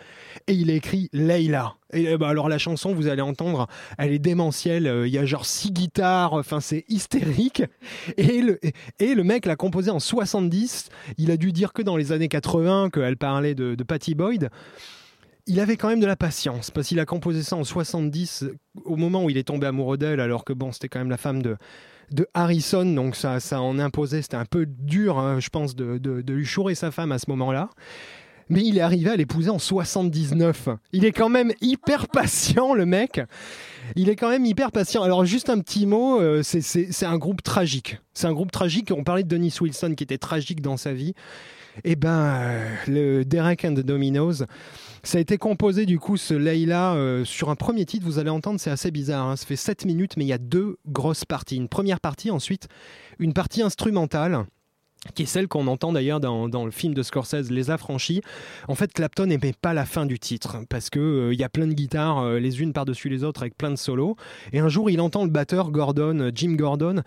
Et 0.46 0.52
il 0.52 0.68
écrit 0.68 1.08
Layla. 1.14 1.76
Euh, 1.94 2.18
bah, 2.18 2.28
alors 2.28 2.48
la 2.48 2.59
chanson, 2.59 2.94
vous 2.94 3.09
allez 3.09 3.22
entendre, 3.22 3.66
elle 3.98 4.12
est 4.12 4.18
démentielle. 4.18 4.87
Euh, 4.87 5.07
Il 5.07 5.12
y 5.12 5.18
a 5.18 5.24
genre 5.24 5.46
six 5.46 5.72
guitares. 5.72 6.33
Enfin, 6.33 6.61
c'est 6.61 6.85
hystérique. 6.88 7.62
Et 8.16 8.40
le, 8.40 9.22
mec 9.22 9.46
l'a 9.46 9.57
composé 9.57 9.90
en 9.90 10.00
70. 10.00 10.88
Il 11.18 11.30
a 11.30 11.37
dû 11.37 11.52
dire 11.52 11.72
que 11.72 11.83
dans 11.83 11.96
les 11.96 12.12
années 12.12 12.28
80, 12.28 12.90
qu'elle 12.90 13.16
parlait 13.16 13.54
de, 13.54 13.74
Patty 13.85 14.14
Boyd 14.14 14.50
il 15.46 15.61
avait 15.61 15.76
quand 15.76 15.88
même 15.88 16.00
de 16.00 16.07
la 16.07 16.16
patience 16.16 16.70
parce 16.70 16.88
qu'il 16.88 16.98
a 17.00 17.04
composé 17.04 17.42
ça 17.42 17.54
en 17.54 17.64
70 17.64 18.46
au 18.87 18.96
moment 18.96 19.24
où 19.24 19.28
il 19.28 19.37
est 19.37 19.44
tombé 19.44 19.66
amoureux 19.66 19.98
d'elle 19.98 20.20
alors 20.20 20.42
que 20.42 20.54
bon 20.54 20.72
c'était 20.72 20.88
quand 20.88 21.00
même 21.00 21.11
la 21.11 21.18
femme 21.18 21.42
de 21.42 21.59
de 22.12 22.26
Harrison 22.33 22.87
donc 22.87 23.14
ça 23.14 23.38
en 23.61 23.78
imposait 23.78 24.22
c'était 24.22 24.38
un 24.38 24.46
peu 24.46 24.64
dur 24.64 25.18
hein, 25.18 25.40
je 25.40 25.50
pense 25.50 25.76
de, 25.76 25.98
de, 25.98 26.22
de 26.22 26.33
lui 26.33 26.46
chourer 26.46 26.74
sa 26.74 26.90
femme 26.90 27.12
à 27.12 27.18
ce 27.18 27.28
moment-là 27.28 27.68
mais 28.48 28.62
il 28.64 28.78
est 28.78 28.83
arrivé 28.83 29.11
à 29.11 29.16
l'épouser 29.16 29.50
en 29.50 29.59
79 29.59 30.68
il 30.92 31.04
est 31.04 31.12
quand 31.12 31.28
même 31.28 31.52
hyper 31.61 32.09
patient 32.09 32.74
le 32.74 32.87
mec 32.87 33.20
il 33.96 34.09
est 34.09 34.16
quand 34.16 34.30
même 34.30 34.46
hyper 34.46 34.72
patient. 34.72 35.02
Alors 35.02 35.26
juste 35.26 35.50
un 35.50 35.61
petit 35.61 35.85
mot, 35.85 36.18
euh, 36.18 36.42
c'est- 36.42 37.04
un 37.04 37.18
groupe 37.18 37.42
tragique. 37.42 37.98
C'est 38.14 38.26
un 38.26 38.33
groupe 38.33 38.50
tragique. 38.50 38.90
On 38.96 39.04
parlait 39.04 39.24
de 39.24 39.28
Dennis 39.28 39.57
Wilson 39.61 39.92
qui 39.94 40.04
était 40.04 40.16
tragique 40.16 40.62
dans 40.62 40.78
sa 40.78 40.94
vie. 40.94 41.12
Eh 41.85 41.94
ben, 41.94 42.09
euh, 42.09 42.74
le 42.88 43.24
Derek 43.26 43.62
and 43.66 43.74
the 43.74 43.80
Dominos, 43.80 44.44
ça 45.02 45.18
a 45.18 45.20
été 45.20 45.37
composé 45.37 45.85
du 45.85 45.98
coup 45.98 46.16
ce 46.16 46.33
Layla 46.33 46.94
euh, 46.94 47.26
sur 47.26 47.50
un 47.50 47.57
premier 47.57 47.85
titre. 47.85 48.07
Vous 48.07 48.18
allez 48.18 48.30
entendre, 48.30 48.59
c'est 48.59 48.70
assez 48.70 48.90
bizarre. 48.90 49.26
hein. 49.26 49.37
Ça 49.37 49.44
fait 49.44 49.54
7 49.54 49.85
minutes, 49.85 50.16
mais 50.16 50.24
il 50.24 50.28
y 50.28 50.33
a 50.33 50.38
deux 50.38 50.78
grosses 50.87 51.26
parties. 51.26 51.57
Une 51.57 51.68
première 51.68 52.00
partie, 52.00 52.30
ensuite 52.30 52.68
une 53.18 53.35
partie 53.35 53.61
instrumentale 53.61 54.46
qui 55.14 55.24
est 55.24 55.26
celle 55.26 55.48
qu'on 55.48 55.66
entend 55.66 55.92
d'ailleurs 55.92 56.20
dans, 56.20 56.48
dans 56.48 56.64
le 56.64 56.70
film 56.70 56.94
de 56.94 57.02
Scorsese, 57.02 57.50
Les 57.50 57.70
Affranchis. 57.70 58.22
En 58.68 58.74
fait, 58.74 58.92
Clapton 58.92 59.26
n'aimait 59.26 59.52
pas 59.52 59.74
la 59.74 59.84
fin 59.84 60.06
du 60.06 60.18
titre, 60.18 60.58
parce 60.68 60.90
que 60.90 60.98
euh, 60.98 61.34
y 61.34 61.44
a 61.44 61.48
plein 61.48 61.66
de 61.66 61.74
guitares, 61.74 62.20
euh, 62.20 62.38
les 62.38 62.62
unes 62.62 62.72
par-dessus 62.72 63.08
les 63.08 63.24
autres, 63.24 63.42
avec 63.42 63.56
plein 63.56 63.70
de 63.70 63.76
solos. 63.76 64.16
Et 64.52 64.60
un 64.60 64.68
jour, 64.68 64.90
il 64.90 65.00
entend 65.00 65.24
le 65.24 65.30
batteur 65.30 65.70
Gordon, 65.70 66.18
euh, 66.20 66.30
Jim 66.34 66.54
Gordon, 66.54 67.02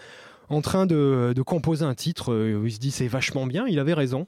en 0.49 0.61
train 0.61 0.85
de, 0.85 1.33
de 1.35 1.41
composer 1.41 1.83
un 1.83 1.95
titre. 1.95 2.33
il 2.63 2.71
se 2.71 2.79
dit, 2.79 2.91
c'est 2.91 3.07
vachement 3.07 3.45
bien, 3.45 3.65
il 3.67 3.79
avait 3.79 3.93
raison. 3.93 4.27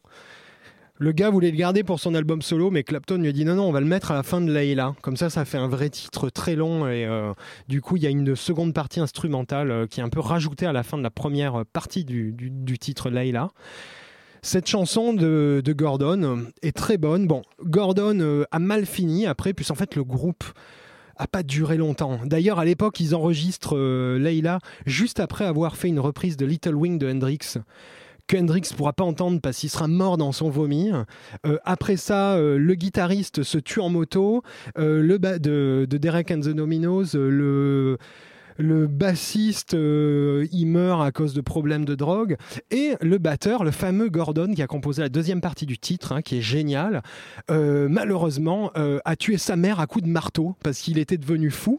Le 1.01 1.13
gars 1.13 1.29
voulait 1.29 1.49
le 1.51 1.55
garder 1.55 1.85
pour 1.85 1.97
son 1.97 2.13
album 2.13 2.41
solo, 2.41 2.71
mais 2.71 2.83
Clapton 2.83 3.19
lui 3.19 3.29
a 3.29 3.31
dit 3.31 3.45
non, 3.45 3.55
non, 3.55 3.63
on 3.63 3.71
va 3.71 3.79
le 3.79 3.85
mettre 3.85 4.11
à 4.11 4.15
la 4.15 4.23
fin 4.23 4.41
de 4.41 4.51
Layla. 4.51 4.95
Comme 5.01 5.15
ça, 5.15 5.29
ça 5.29 5.45
fait 5.45 5.57
un 5.57 5.69
vrai 5.69 5.89
titre 5.89 6.29
très 6.29 6.57
long. 6.57 6.89
Et 6.89 7.05
euh, 7.05 7.31
du 7.69 7.79
coup, 7.79 7.95
il 7.95 8.03
y 8.03 8.05
a 8.05 8.09
une 8.09 8.35
seconde 8.35 8.73
partie 8.73 8.99
instrumentale 8.99 9.71
euh, 9.71 9.87
qui 9.87 10.01
est 10.01 10.03
un 10.03 10.09
peu 10.09 10.19
rajoutée 10.19 10.65
à 10.65 10.73
la 10.73 10.83
fin 10.83 10.97
de 10.97 11.03
la 11.03 11.09
première 11.09 11.63
partie 11.71 12.03
du, 12.03 12.33
du- 12.33 12.77
titre 12.77 13.09
Layla. 13.09 13.47
Cette 14.41 14.67
chanson 14.67 15.13
de, 15.13 15.61
de 15.63 15.73
Gordon 15.73 16.47
est 16.63 16.75
très 16.75 16.97
bonne. 16.97 17.27
Bon, 17.27 17.43
Gordon 17.63 18.19
euh, 18.19 18.43
a 18.51 18.59
mal 18.59 18.85
fini 18.85 19.25
après, 19.25 19.53
puisqu'en 19.53 19.75
fait, 19.75 19.95
le 19.95 20.03
groupe 20.03 20.43
a 21.15 21.27
pas 21.27 21.43
duré 21.43 21.77
longtemps. 21.77 22.19
D'ailleurs, 22.25 22.59
à 22.59 22.65
l'époque, 22.65 22.99
ils 22.99 23.15
enregistrent 23.15 23.77
Layla 24.17 24.59
juste 24.85 25.21
après 25.21 25.45
avoir 25.45 25.77
fait 25.77 25.87
une 25.87 25.99
reprise 25.99 26.35
de 26.35 26.45
Little 26.45 26.75
Wing 26.75 26.97
de 26.99 27.09
Hendrix 27.09 27.39
que 28.29 28.37
Hendrix 28.37 28.71
pourra 28.77 28.93
pas 28.93 29.03
entendre 29.03 29.41
parce 29.41 29.57
qu'il 29.57 29.69
sera 29.69 29.87
mort 29.87 30.17
dans 30.17 30.31
son 30.31 30.49
vomi. 30.49 30.91
Euh, 31.45 31.57
après 31.65 31.97
ça, 31.97 32.35
euh, 32.35 32.57
le 32.57 32.75
guitariste 32.75 33.43
se 33.43 33.57
tue 33.57 33.81
en 33.81 33.89
moto. 33.89 34.43
Euh, 34.77 35.01
le 35.01 35.17
de, 35.17 35.87
de 35.89 35.97
Derek 35.97 36.31
and 36.31 36.41
the 36.41 36.49
Dominos, 36.49 37.15
le 37.15 37.97
le 38.59 38.87
bassiste, 38.87 39.73
euh, 39.73 40.45
il 40.51 40.65
meurt 40.65 41.01
à 41.01 41.11
cause 41.11 41.33
de 41.33 41.41
problèmes 41.41 41.85
de 41.85 41.95
drogue. 41.95 42.35
Et 42.71 42.95
le 43.01 43.17
batteur, 43.17 43.63
le 43.63 43.71
fameux 43.71 44.09
Gordon, 44.09 44.53
qui 44.53 44.61
a 44.61 44.67
composé 44.67 45.01
la 45.01 45.09
deuxième 45.09 45.41
partie 45.41 45.65
du 45.65 45.77
titre, 45.77 46.11
hein, 46.11 46.21
qui 46.21 46.37
est 46.37 46.41
génial, 46.41 47.01
euh, 47.49 47.87
malheureusement, 47.89 48.71
euh, 48.77 48.99
a 49.05 49.15
tué 49.15 49.37
sa 49.37 49.55
mère 49.55 49.79
à 49.79 49.87
coups 49.87 50.05
de 50.05 50.09
marteau 50.09 50.55
parce 50.61 50.79
qu'il 50.79 50.97
était 50.97 51.17
devenu 51.17 51.51
fou. 51.51 51.77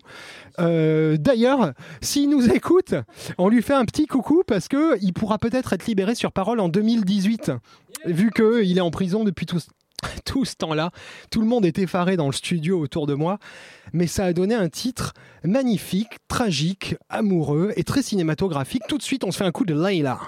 Euh, 0.58 1.18
D'ailleurs, 1.18 1.74
s'il 2.00 2.30
nous 2.30 2.48
écoute, 2.48 2.94
on 3.36 3.48
lui 3.48 3.62
fait 3.62 3.74
un 3.74 3.84
petit 3.84 4.06
coucou 4.06 4.42
parce 4.46 4.68
que 4.68 4.98
il 5.02 5.12
pourra 5.12 5.38
peut-être 5.38 5.74
être 5.74 5.86
libéré 5.86 6.14
sur 6.14 6.32
parole 6.32 6.60
en 6.60 6.68
2018, 6.68 7.52
vu 8.06 8.30
qu'il 8.30 8.78
est 8.78 8.80
en 8.80 8.90
prison 8.90 9.24
depuis 9.24 9.44
tout, 9.44 9.58
tout 10.24 10.44
ce 10.44 10.56
temps-là. 10.56 10.90
Tout 11.30 11.40
le 11.40 11.46
monde 11.46 11.64
est 11.64 11.78
effaré 11.78 12.16
dans 12.16 12.26
le 12.26 12.32
studio 12.32 12.80
autour 12.80 13.06
de 13.06 13.14
moi, 13.14 13.38
mais 13.92 14.06
ça 14.06 14.24
a 14.24 14.32
donné 14.32 14.54
un 14.54 14.68
titre 14.68 15.14
magnifique, 15.44 16.18
tragique, 16.28 16.96
amoureux 17.08 17.72
et 17.76 17.84
très 17.84 18.02
cinématographique. 18.02 18.82
Tout 18.88 18.98
de 18.98 19.02
suite, 19.02 19.24
on 19.24 19.30
se 19.30 19.38
fait 19.38 19.44
un 19.44 19.52
coup 19.52 19.64
de 19.64 19.74
Layla. 19.74 20.18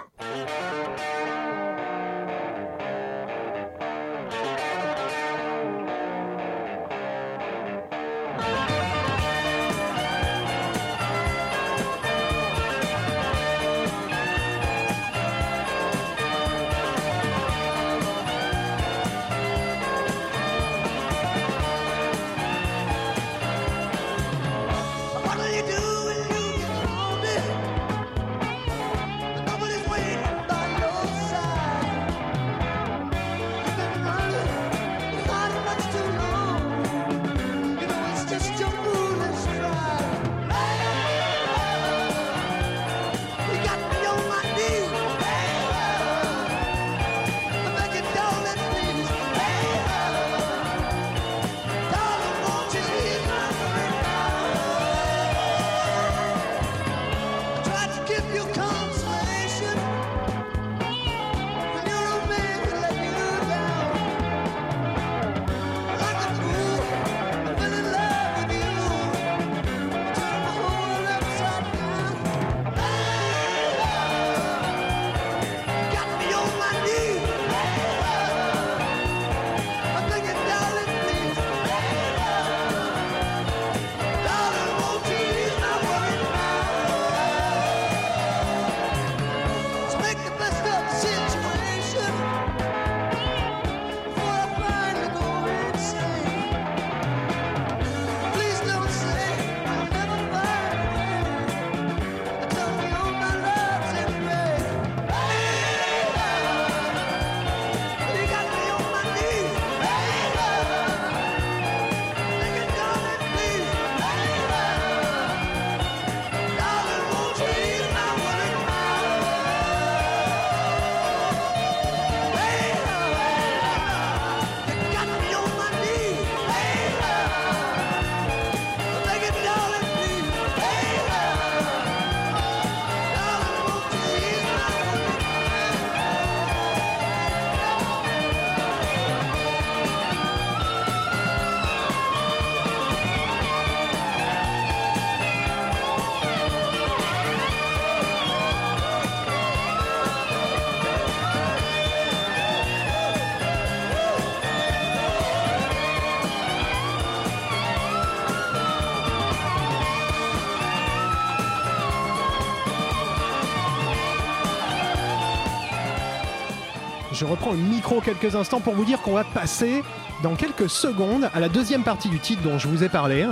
Je 167.23 167.27
reprends 167.29 167.53
le 167.53 167.59
micro 167.59 168.01
quelques 168.01 168.35
instants 168.35 168.59
pour 168.59 168.75
vous 168.75 168.85
dire 168.85 169.01
qu'on 169.01 169.13
va 169.13 169.23
passer 169.23 169.85
dans 170.25 170.35
quelques 170.35 170.69
secondes 170.69 171.31
à 171.33 171.39
la 171.39 171.49
deuxième 171.49 171.85
partie 171.85 172.09
du 172.09 172.19
titre 172.19 172.43
dont 172.43 172.59
je 172.59 172.67
vous 172.67 172.83
ai 172.83 172.89
parlé. 172.89 173.25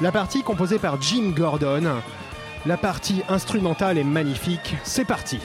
La 0.00 0.10
partie 0.10 0.42
composée 0.42 0.78
par 0.78 0.98
Jim 0.98 1.34
Gordon. 1.36 2.00
La 2.64 2.78
partie 2.78 3.22
instrumentale 3.28 3.98
est 3.98 4.04
magnifique. 4.04 4.76
C'est 4.82 5.04
parti. 5.04 5.40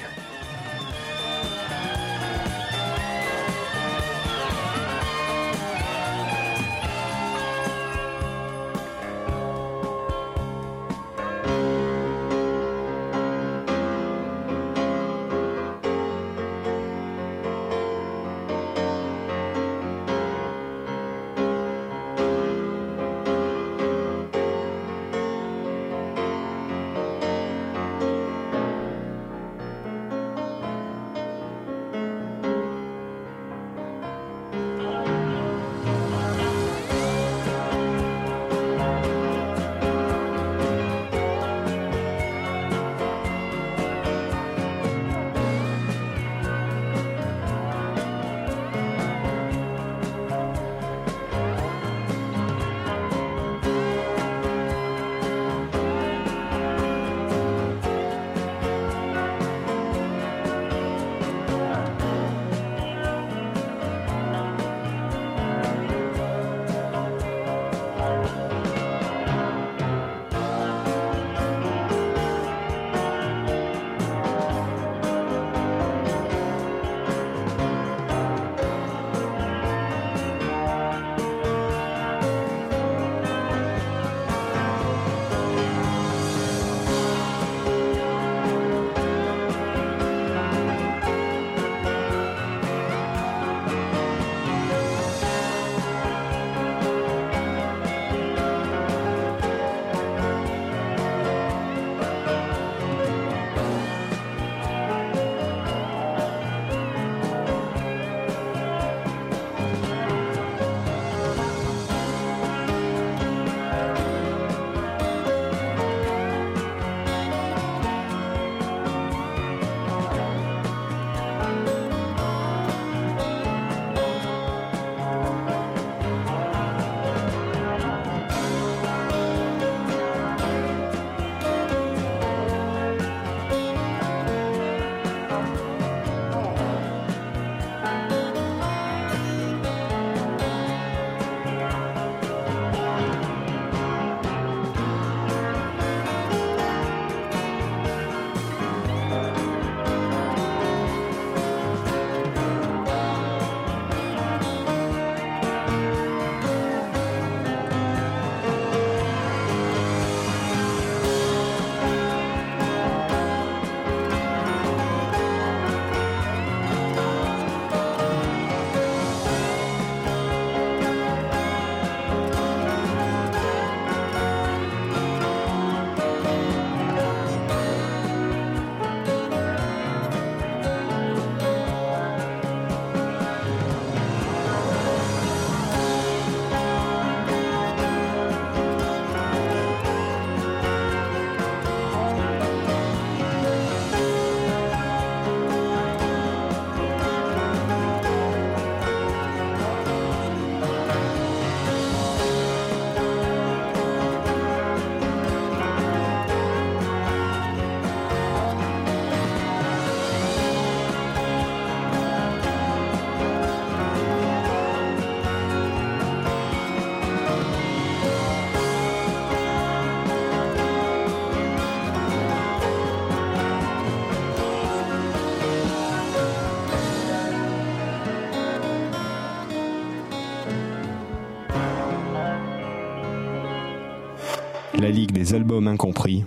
La 234.83 234.89
Ligue 234.89 235.13
des 235.13 235.33
albums 235.33 235.69
incompris. 235.69 236.25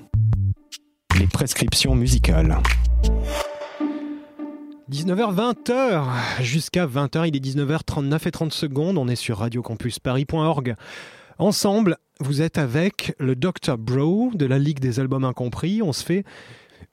Les 1.21 1.27
prescriptions 1.27 1.95
musicales. 1.95 2.57
19h-20h, 4.91 6.41
jusqu'à 6.41 6.87
20h, 6.87 7.29
il 7.29 7.37
est 7.37 7.45
19h39 7.45 8.27
et 8.27 8.31
30 8.31 8.55
secondes, 8.55 8.97
on 8.97 9.09
est 9.09 9.15
sur 9.15 9.41
radiocampusparis.org. 9.41 10.75
Ensemble, 11.37 11.99
vous 12.21 12.41
êtes 12.41 12.57
avec 12.57 13.15
le 13.19 13.37
Dr 13.37 13.77
Bro 13.77 14.31
de 14.33 14.47
la 14.47 14.59
Ligue 14.59 14.81
des 14.81 15.01
albums 15.01 15.27
incompris, 15.27 15.83
on 15.83 15.93
se 15.93 16.03
fait 16.03 16.25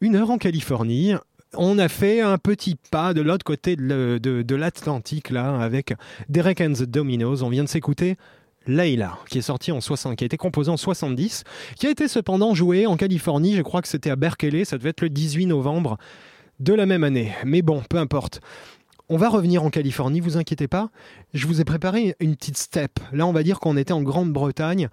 une 0.01 0.18
heure 0.18 0.32
en 0.32 0.38
Californie. 0.38 1.14
On 1.55 1.80
a 1.80 1.88
fait 1.88 2.20
un 2.20 2.38
petit 2.39 2.76
pas 2.91 3.14
de 3.14 3.22
l'autre 3.22 3.45
côté 3.45 3.78
de, 3.78 4.55
l'Atlantique, 4.55 5.30
là, 5.30 5.61
avec 5.61 5.93
Derek 6.28 6.59
and 6.59 6.74
the 6.74 6.84
Dominos. 6.84 7.41
On 7.41 7.47
vient 7.47 7.64
de 7.64 7.70
s'écouter 7.70 8.18
Layla, 8.68 9.18
qui 9.30 9.39
est 9.39 9.43
sorti 9.43 9.72
en 9.72 9.82
60, 9.82 10.16
qui 10.16 10.24
a 10.24 10.28
été 10.28 10.38
composé 10.38 10.70
en 10.72 10.78
70, 10.78 11.43
qui 11.76 11.88
a 11.88 11.89
été 11.89 12.07
cependant 12.07 12.53
joué 12.53 12.86
en 12.86 12.97
Californie, 12.97 13.55
je 13.55 13.61
crois 13.61 13.82
que 13.82 13.88
c'était 13.88 14.09
à 14.09 14.16
Berkeley, 14.16 14.66
ça 14.66 14.78
devait 14.78 14.89
être 14.89 15.01
le 15.01 15.09
18 15.09 15.47
novembre 15.47 15.97
de 16.59 16.74
la 16.74 16.86
même 16.86 17.03
année. 17.03 17.34
Mais 17.45 17.61
bon, 17.61 17.82
peu 17.89 17.97
importe. 17.97 18.41
On 19.09 19.18
va 19.18 19.30
revenir 19.30 19.64
en 19.64 19.70
Californie, 19.70 20.22
vous 20.22 20.38
inquiétez 20.38 20.68
pas. 20.68 20.89
Je 21.34 21.45
vous 21.45 21.59
ai 21.59 21.66
préparé 21.66 22.16
une 22.20 22.36
petite 22.36 22.57
step. 22.57 22.99
Là, 23.11 23.28
on 23.28 23.34
va 23.34 23.43
dire 23.43 23.59
qu'on 23.59 23.76
était 23.76 23.93
en 23.93 24.01
Grande-Bretagne. 24.01 24.89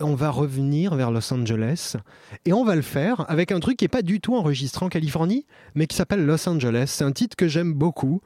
On 0.00 0.14
va 0.14 0.30
revenir 0.30 0.94
vers 0.94 1.10
Los 1.10 1.32
Angeles 1.32 1.96
et 2.44 2.52
on 2.52 2.64
va 2.64 2.74
le 2.74 2.82
faire 2.82 3.24
avec 3.30 3.52
un 3.52 3.60
truc 3.60 3.78
qui 3.78 3.84
n'est 3.84 3.88
pas 3.88 4.02
du 4.02 4.20
tout 4.20 4.34
enregistré 4.34 4.84
en 4.84 4.88
Californie, 4.88 5.46
mais 5.74 5.86
qui 5.86 5.96
s'appelle 5.96 6.26
Los 6.26 6.48
Angeles. 6.48 6.86
C'est 6.88 7.04
un 7.04 7.12
titre 7.12 7.36
que 7.36 7.48
j'aime 7.48 7.72
beaucoup, 7.72 8.20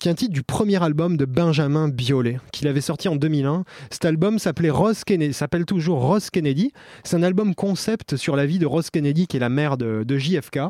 qui 0.00 0.08
est 0.08 0.12
un 0.12 0.14
titre 0.14 0.32
du 0.32 0.42
premier 0.42 0.82
album 0.82 1.18
de 1.18 1.26
Benjamin 1.26 1.88
Biolay, 1.88 2.40
qu'il 2.52 2.66
avait 2.68 2.80
sorti 2.80 3.06
en 3.08 3.16
2001. 3.16 3.64
Cet 3.90 4.06
album 4.06 4.38
s'appelait 4.38 4.70
Rose 4.70 5.04
Kennedy, 5.04 5.34
s'appelle 5.34 5.66
toujours 5.66 6.00
Rose 6.00 6.30
Kennedy. 6.30 6.72
C'est 7.04 7.16
un 7.16 7.22
album 7.22 7.54
concept 7.54 8.16
sur 8.16 8.34
la 8.34 8.46
vie 8.46 8.58
de 8.58 8.64
Rose 8.64 8.88
Kennedy, 8.88 9.26
qui 9.26 9.36
est 9.36 9.40
la 9.40 9.50
mère 9.50 9.76
de, 9.76 10.04
JFK. 10.08 10.60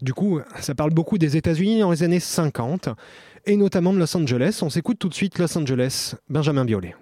Du 0.00 0.14
coup, 0.14 0.40
ça 0.60 0.74
parle 0.74 0.90
beaucoup 0.90 1.18
des 1.18 1.36
États-Unis 1.36 1.80
dans 1.80 1.90
les 1.90 2.02
années 2.02 2.20
50 2.20 2.88
et 3.44 3.56
notamment 3.56 3.92
de 3.92 3.98
Los 3.98 4.16
Angeles. 4.16 4.60
On 4.62 4.70
s'écoute 4.70 4.98
tout 4.98 5.10
de 5.10 5.14
suite 5.14 5.38
Los 5.38 5.56
Angeles, 5.58 6.14
Benjamin 6.30 6.64
Biolay. 6.64 6.94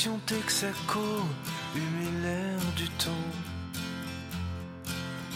Texaco, 0.00 1.26
humide 1.76 2.22
l'air 2.22 2.58
du 2.74 2.88
temps. 3.04 3.28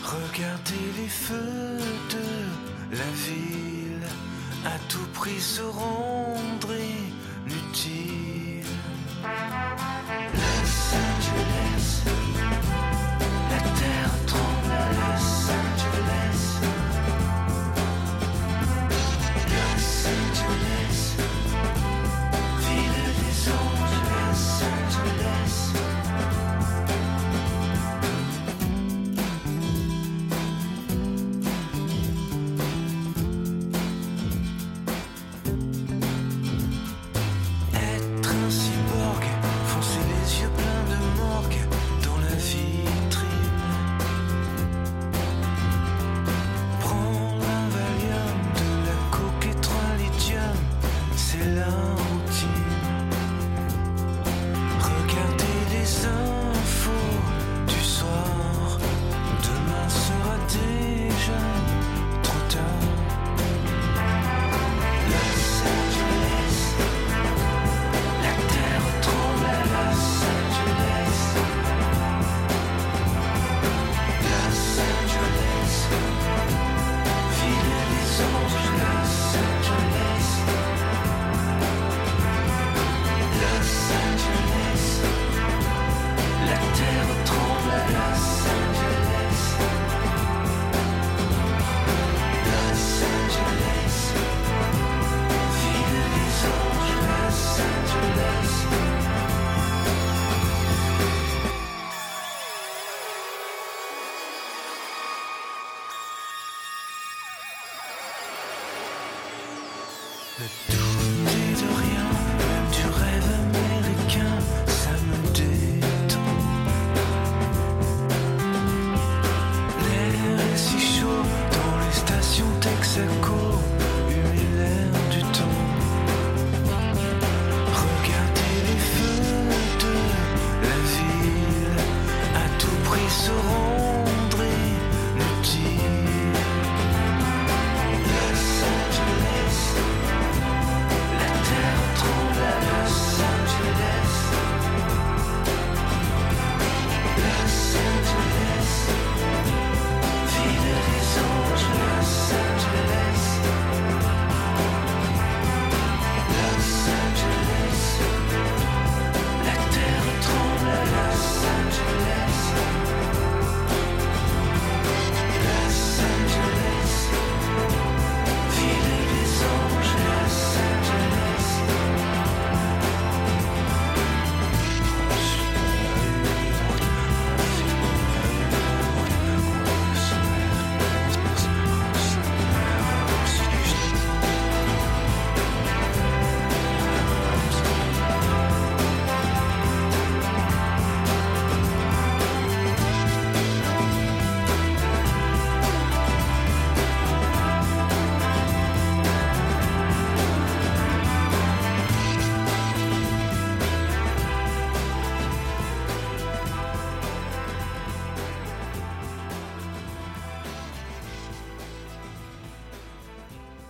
Regardez 0.03 0.87
les 0.97 1.09
feux 1.09 1.77
de 2.09 2.97
la 2.97 3.11
ville, 3.27 4.07
à 4.65 4.79
tout 4.89 5.07
prix 5.13 5.39
se 5.39 5.61
rendre 5.61 6.73
inutile. 7.47 8.65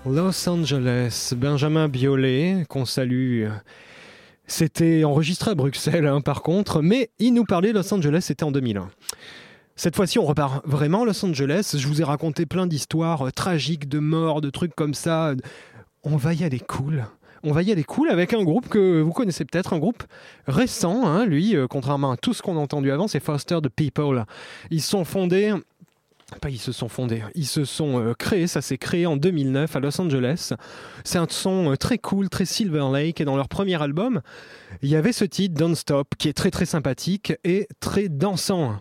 Los 0.06 0.46
Angeles, 0.48 1.32
Benjamin 1.34 1.88
Biolay, 1.88 2.66
qu'on 2.68 2.84
salue. 2.84 3.46
C'était 4.46 5.02
enregistré 5.02 5.52
à 5.52 5.54
Bruxelles, 5.54 6.06
hein, 6.06 6.20
par 6.20 6.42
contre, 6.42 6.82
mais 6.82 7.08
il 7.18 7.32
nous 7.32 7.44
parlait 7.44 7.72
Los 7.72 7.92
Angeles, 7.92 8.20
c'était 8.20 8.44
en 8.44 8.52
2001. 8.52 8.90
Cette 9.76 9.96
fois-ci, 9.96 10.18
on 10.18 10.26
repart 10.26 10.64
vraiment 10.66 11.02
à 11.02 11.06
Los 11.06 11.24
Angeles. 11.24 11.74
Je 11.78 11.88
vous 11.88 12.02
ai 12.02 12.04
raconté 12.04 12.44
plein 12.44 12.66
d'histoires 12.66 13.28
euh, 13.28 13.30
tragiques, 13.30 13.88
de 13.88 13.98
morts, 13.98 14.42
de 14.42 14.50
trucs 14.50 14.74
comme 14.74 14.92
ça. 14.92 15.32
On 16.02 16.16
va 16.16 16.34
y 16.34 16.44
aller 16.44 16.60
cool. 16.60 17.06
On 17.42 17.52
va 17.52 17.62
y 17.62 17.72
aller 17.72 17.84
cool 17.84 18.10
avec 18.10 18.34
un 18.34 18.42
groupe 18.42 18.68
que 18.68 19.00
vous 19.00 19.12
connaissez 19.12 19.44
peut-être, 19.46 19.72
un 19.72 19.78
groupe 19.78 20.04
récent, 20.46 21.06
hein, 21.06 21.24
lui, 21.24 21.56
euh, 21.56 21.66
contrairement 21.66 22.12
à 22.12 22.16
tout 22.18 22.34
ce 22.34 22.42
qu'on 22.42 22.56
a 22.56 22.60
entendu 22.60 22.90
avant, 22.90 23.08
c'est 23.08 23.20
Foster 23.20 23.58
the 23.62 23.68
People. 23.70 24.26
Ils 24.70 24.82
sont 24.82 25.04
fondés 25.04 25.54
pas 26.40 26.50
ils 26.50 26.58
se 26.58 26.72
sont 26.72 26.88
fondés, 26.88 27.22
ils 27.34 27.46
se 27.46 27.64
sont 27.64 27.98
euh, 28.00 28.14
créés, 28.14 28.46
ça 28.46 28.62
s'est 28.62 28.78
créé 28.78 29.06
en 29.06 29.16
2009 29.16 29.76
à 29.76 29.80
Los 29.80 30.00
Angeles. 30.00 30.52
C'est 31.04 31.18
un 31.18 31.26
son 31.28 31.72
euh, 31.72 31.76
très 31.76 31.98
cool, 31.98 32.28
très 32.28 32.44
Silver 32.44 32.86
Lake 32.92 33.20
et 33.20 33.24
dans 33.24 33.36
leur 33.36 33.48
premier 33.48 33.80
album, 33.80 34.20
il 34.82 34.88
y 34.88 34.96
avait 34.96 35.12
ce 35.12 35.24
titre 35.24 35.54
Don't 35.54 35.74
Stop 35.74 36.14
qui 36.18 36.28
est 36.28 36.32
très 36.32 36.50
très 36.50 36.66
sympathique 36.66 37.34
et 37.44 37.68
très 37.80 38.08
dansant. 38.08 38.80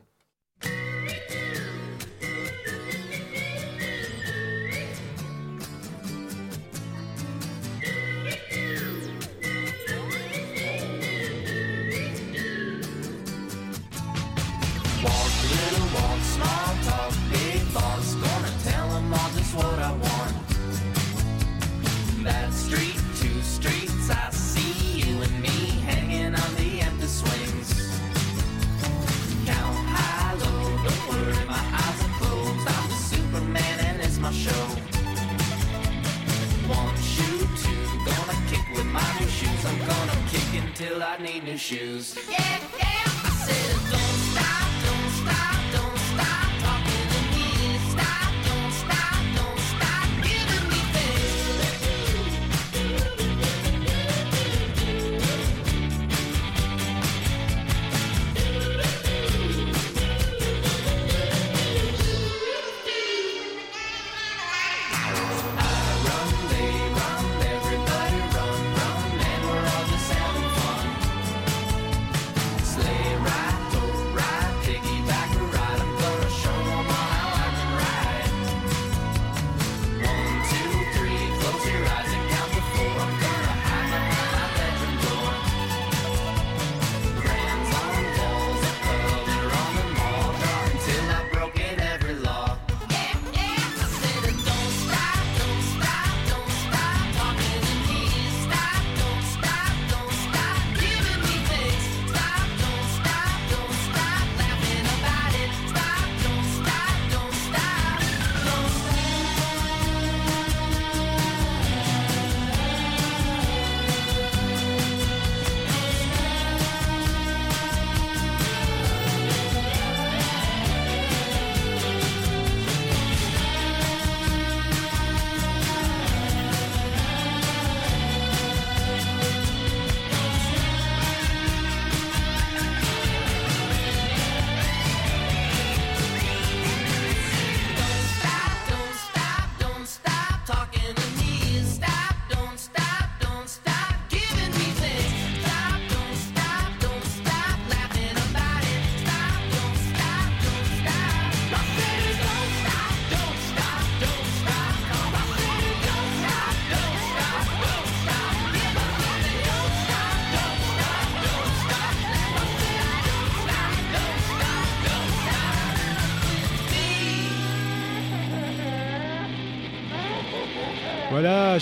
New 41.54 41.60
shoes. 41.60 42.18
Yeah, 42.32 42.62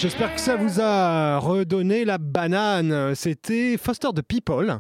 j'espère 0.02 0.34
que 0.34 0.41
ça 0.41 0.56
vous 0.56 0.82
a 0.82 1.38
redonné 1.38 2.06
la 2.06 2.18
banane. 2.18 3.14
C'était 3.14 3.78
Foster 3.78 4.08
the 4.16 4.24
People. 4.24 4.80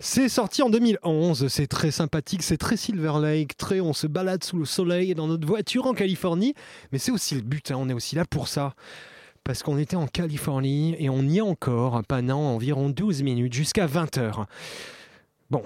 C'est 0.00 0.28
sorti 0.28 0.62
en 0.62 0.70
2011, 0.70 1.46
c'est 1.46 1.68
très 1.68 1.92
sympathique, 1.92 2.42
c'est 2.42 2.56
très 2.56 2.76
Silver 2.76 3.12
Lake, 3.22 3.56
très 3.56 3.80
on 3.80 3.92
se 3.92 4.08
balade 4.08 4.42
sous 4.42 4.58
le 4.58 4.64
soleil 4.64 5.14
dans 5.14 5.28
notre 5.28 5.46
voiture 5.46 5.86
en 5.86 5.94
Californie, 5.94 6.54
mais 6.90 6.98
c'est 6.98 7.12
aussi 7.12 7.36
le 7.36 7.42
but, 7.42 7.70
hein, 7.70 7.76
on 7.78 7.88
est 7.88 7.92
aussi 7.92 8.16
là 8.16 8.24
pour 8.24 8.48
ça. 8.48 8.74
Parce 9.44 9.62
qu'on 9.62 9.78
était 9.78 9.94
en 9.94 10.08
Californie 10.08 10.96
et 10.98 11.08
on 11.08 11.22
y 11.22 11.38
est 11.38 11.42
encore 11.42 12.02
pendant 12.08 12.40
environ 12.40 12.88
12 12.88 13.22
minutes 13.22 13.52
jusqu'à 13.52 13.86
20h. 13.86 14.46
Bon, 15.52 15.62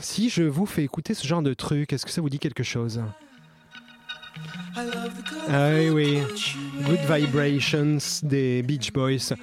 si 0.00 0.30
je 0.30 0.42
vous 0.42 0.64
fais 0.64 0.84
écouter 0.84 1.12
ce 1.12 1.26
genre 1.26 1.42
de 1.42 1.52
truc, 1.52 1.92
est-ce 1.92 2.06
que 2.06 2.12
ça 2.12 2.22
vous 2.22 2.30
dit 2.30 2.38
quelque 2.38 2.62
chose? 2.62 3.02
Ah 5.48 5.70
oui, 5.74 5.90
oui. 5.90 6.18
Good 6.82 7.00
Vibrations 7.08 7.98
des 8.22 8.62
Beach 8.62 8.92
Boys. 8.92 9.34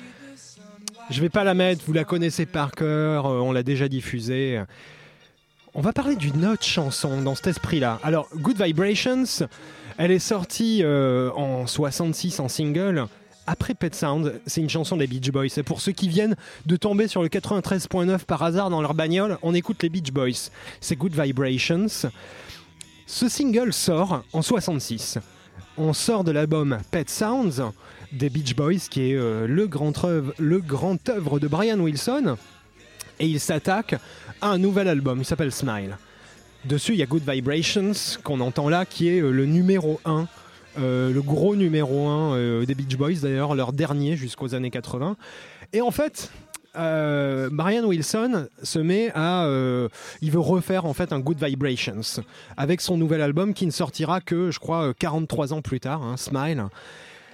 Je 1.09 1.21
vais 1.21 1.29
pas 1.29 1.43
la 1.43 1.53
mettre, 1.53 1.83
vous 1.85 1.93
la 1.93 2.05
connaissez 2.05 2.45
par 2.45 2.71
cœur, 2.71 3.25
euh, 3.25 3.39
on 3.39 3.51
l'a 3.51 3.63
déjà 3.63 3.87
diffusée. 3.87 4.61
On 5.75 5.81
va 5.81 5.91
parler 5.91 6.15
d'une 6.15 6.45
autre 6.45 6.63
chanson 6.63 7.21
dans 7.21 7.35
cet 7.35 7.47
esprit-là. 7.47 7.99
Alors, 8.03 8.29
Good 8.35 8.61
Vibrations, 8.61 9.47
elle 9.97 10.11
est 10.11 10.19
sortie 10.19 10.81
euh, 10.83 11.31
en 11.31 11.65
66 11.65 12.39
en 12.39 12.47
single. 12.47 13.07
Après 13.47 13.73
Pet 13.73 13.93
Sound, 13.93 14.39
c'est 14.45 14.61
une 14.61 14.69
chanson 14.69 14.95
des 14.95 15.07
Beach 15.07 15.29
Boys. 15.31 15.47
Et 15.57 15.63
pour 15.63 15.81
ceux 15.81 15.91
qui 15.91 16.07
viennent 16.07 16.35
de 16.65 16.75
tomber 16.75 17.07
sur 17.07 17.21
le 17.21 17.27
93.9 17.27 18.19
par 18.19 18.43
hasard 18.43 18.69
dans 18.69 18.81
leur 18.81 18.93
bagnole, 18.93 19.37
on 19.41 19.53
écoute 19.53 19.81
les 19.83 19.89
Beach 19.89 20.11
Boys. 20.11 20.49
C'est 20.79 20.95
Good 20.95 21.19
Vibrations. 21.19 21.87
Ce 23.05 23.29
single 23.29 23.73
sort 23.73 24.23
en 24.33 24.41
66. 24.41 25.19
On 25.77 25.93
sort 25.93 26.23
de 26.23 26.31
l'album 26.31 26.77
Pet 26.91 27.09
Sounds 27.09 27.71
des 28.11 28.29
Beach 28.29 28.55
Boys, 28.55 28.87
qui 28.89 29.11
est 29.11 29.15
euh, 29.15 29.47
le, 29.47 29.67
grand 29.67 30.03
œuvre, 30.03 30.33
le 30.37 30.59
grand 30.59 30.93
de 30.93 31.47
Brian 31.47 31.79
Wilson. 31.79 32.37
Et 33.19 33.27
il 33.27 33.39
s'attaque 33.39 33.95
à 34.41 34.49
un 34.49 34.57
nouvel 34.57 34.87
album, 34.87 35.19
il 35.19 35.25
s'appelle 35.25 35.51
Smile. 35.51 35.97
Dessus, 36.65 36.93
il 36.93 36.99
y 36.99 37.03
a 37.03 37.05
Good 37.05 37.29
Vibrations, 37.29 37.91
qu'on 38.23 38.39
entend 38.39 38.69
là, 38.69 38.85
qui 38.85 39.09
est 39.09 39.21
euh, 39.21 39.31
le 39.31 39.45
numéro 39.45 39.99
1, 40.05 40.27
euh, 40.79 41.11
le 41.11 41.21
gros 41.21 41.55
numéro 41.55 42.07
1 42.07 42.35
euh, 42.35 42.65
des 42.65 42.73
Beach 42.73 42.95
Boys, 42.95 43.19
d'ailleurs, 43.21 43.53
leur 43.53 43.73
dernier 43.73 44.15
jusqu'aux 44.15 44.55
années 44.55 44.71
80. 44.71 45.17
Et 45.73 45.81
en 45.81 45.91
fait, 45.91 46.31
euh, 46.75 47.49
Brian 47.51 47.83
Wilson 47.85 48.47
se 48.61 48.79
met 48.79 49.11
à, 49.13 49.45
euh, 49.45 49.89
il 50.21 50.31
veut 50.31 50.39
refaire 50.39 50.85
en 50.85 50.93
fait 50.93 51.13
un 51.13 51.19
Good 51.19 51.43
Vibrations 51.43 52.21
avec 52.57 52.81
son 52.81 52.97
nouvel 52.97 53.21
album 53.21 53.53
qui 53.53 53.65
ne 53.65 53.71
sortira 53.71 54.21
que, 54.21 54.51
je 54.51 54.59
crois, 54.59 54.83
euh, 54.89 54.93
43 54.97 55.53
ans 55.53 55.61
plus 55.61 55.79
tard, 55.79 56.01
hein, 56.03 56.17
Smile. 56.17 56.65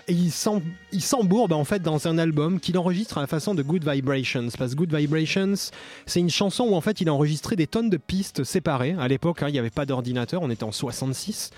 Et 0.07 0.13
il 0.13 0.31
s'em- 0.31 0.63
il 0.91 1.01
s'embourbe 1.03 1.53
en 1.53 1.63
fait 1.63 1.83
dans 1.83 2.07
un 2.07 2.17
album 2.17 2.59
qu'il 2.59 2.77
enregistre 2.79 3.19
à 3.19 3.21
la 3.21 3.27
façon 3.27 3.53
de 3.53 3.61
Good 3.61 3.87
Vibrations. 3.87 4.47
Parce 4.57 4.71
que 4.71 4.77
Good 4.77 4.93
Vibrations, 4.95 5.53
c'est 6.07 6.19
une 6.19 6.31
chanson 6.31 6.63
où 6.63 6.73
en 6.75 6.81
fait 6.81 6.99
il 6.99 7.09
a 7.09 7.13
enregistré 7.13 7.55
des 7.55 7.67
tonnes 7.67 7.91
de 7.91 7.97
pistes 7.97 8.43
séparées. 8.43 8.95
À 8.99 9.07
l'époque, 9.07 9.43
hein, 9.43 9.49
il 9.49 9.53
n'y 9.53 9.59
avait 9.59 9.69
pas 9.69 9.85
d'ordinateur, 9.85 10.41
on 10.41 10.49
était 10.49 10.63
en 10.63 10.71
66. 10.71 11.51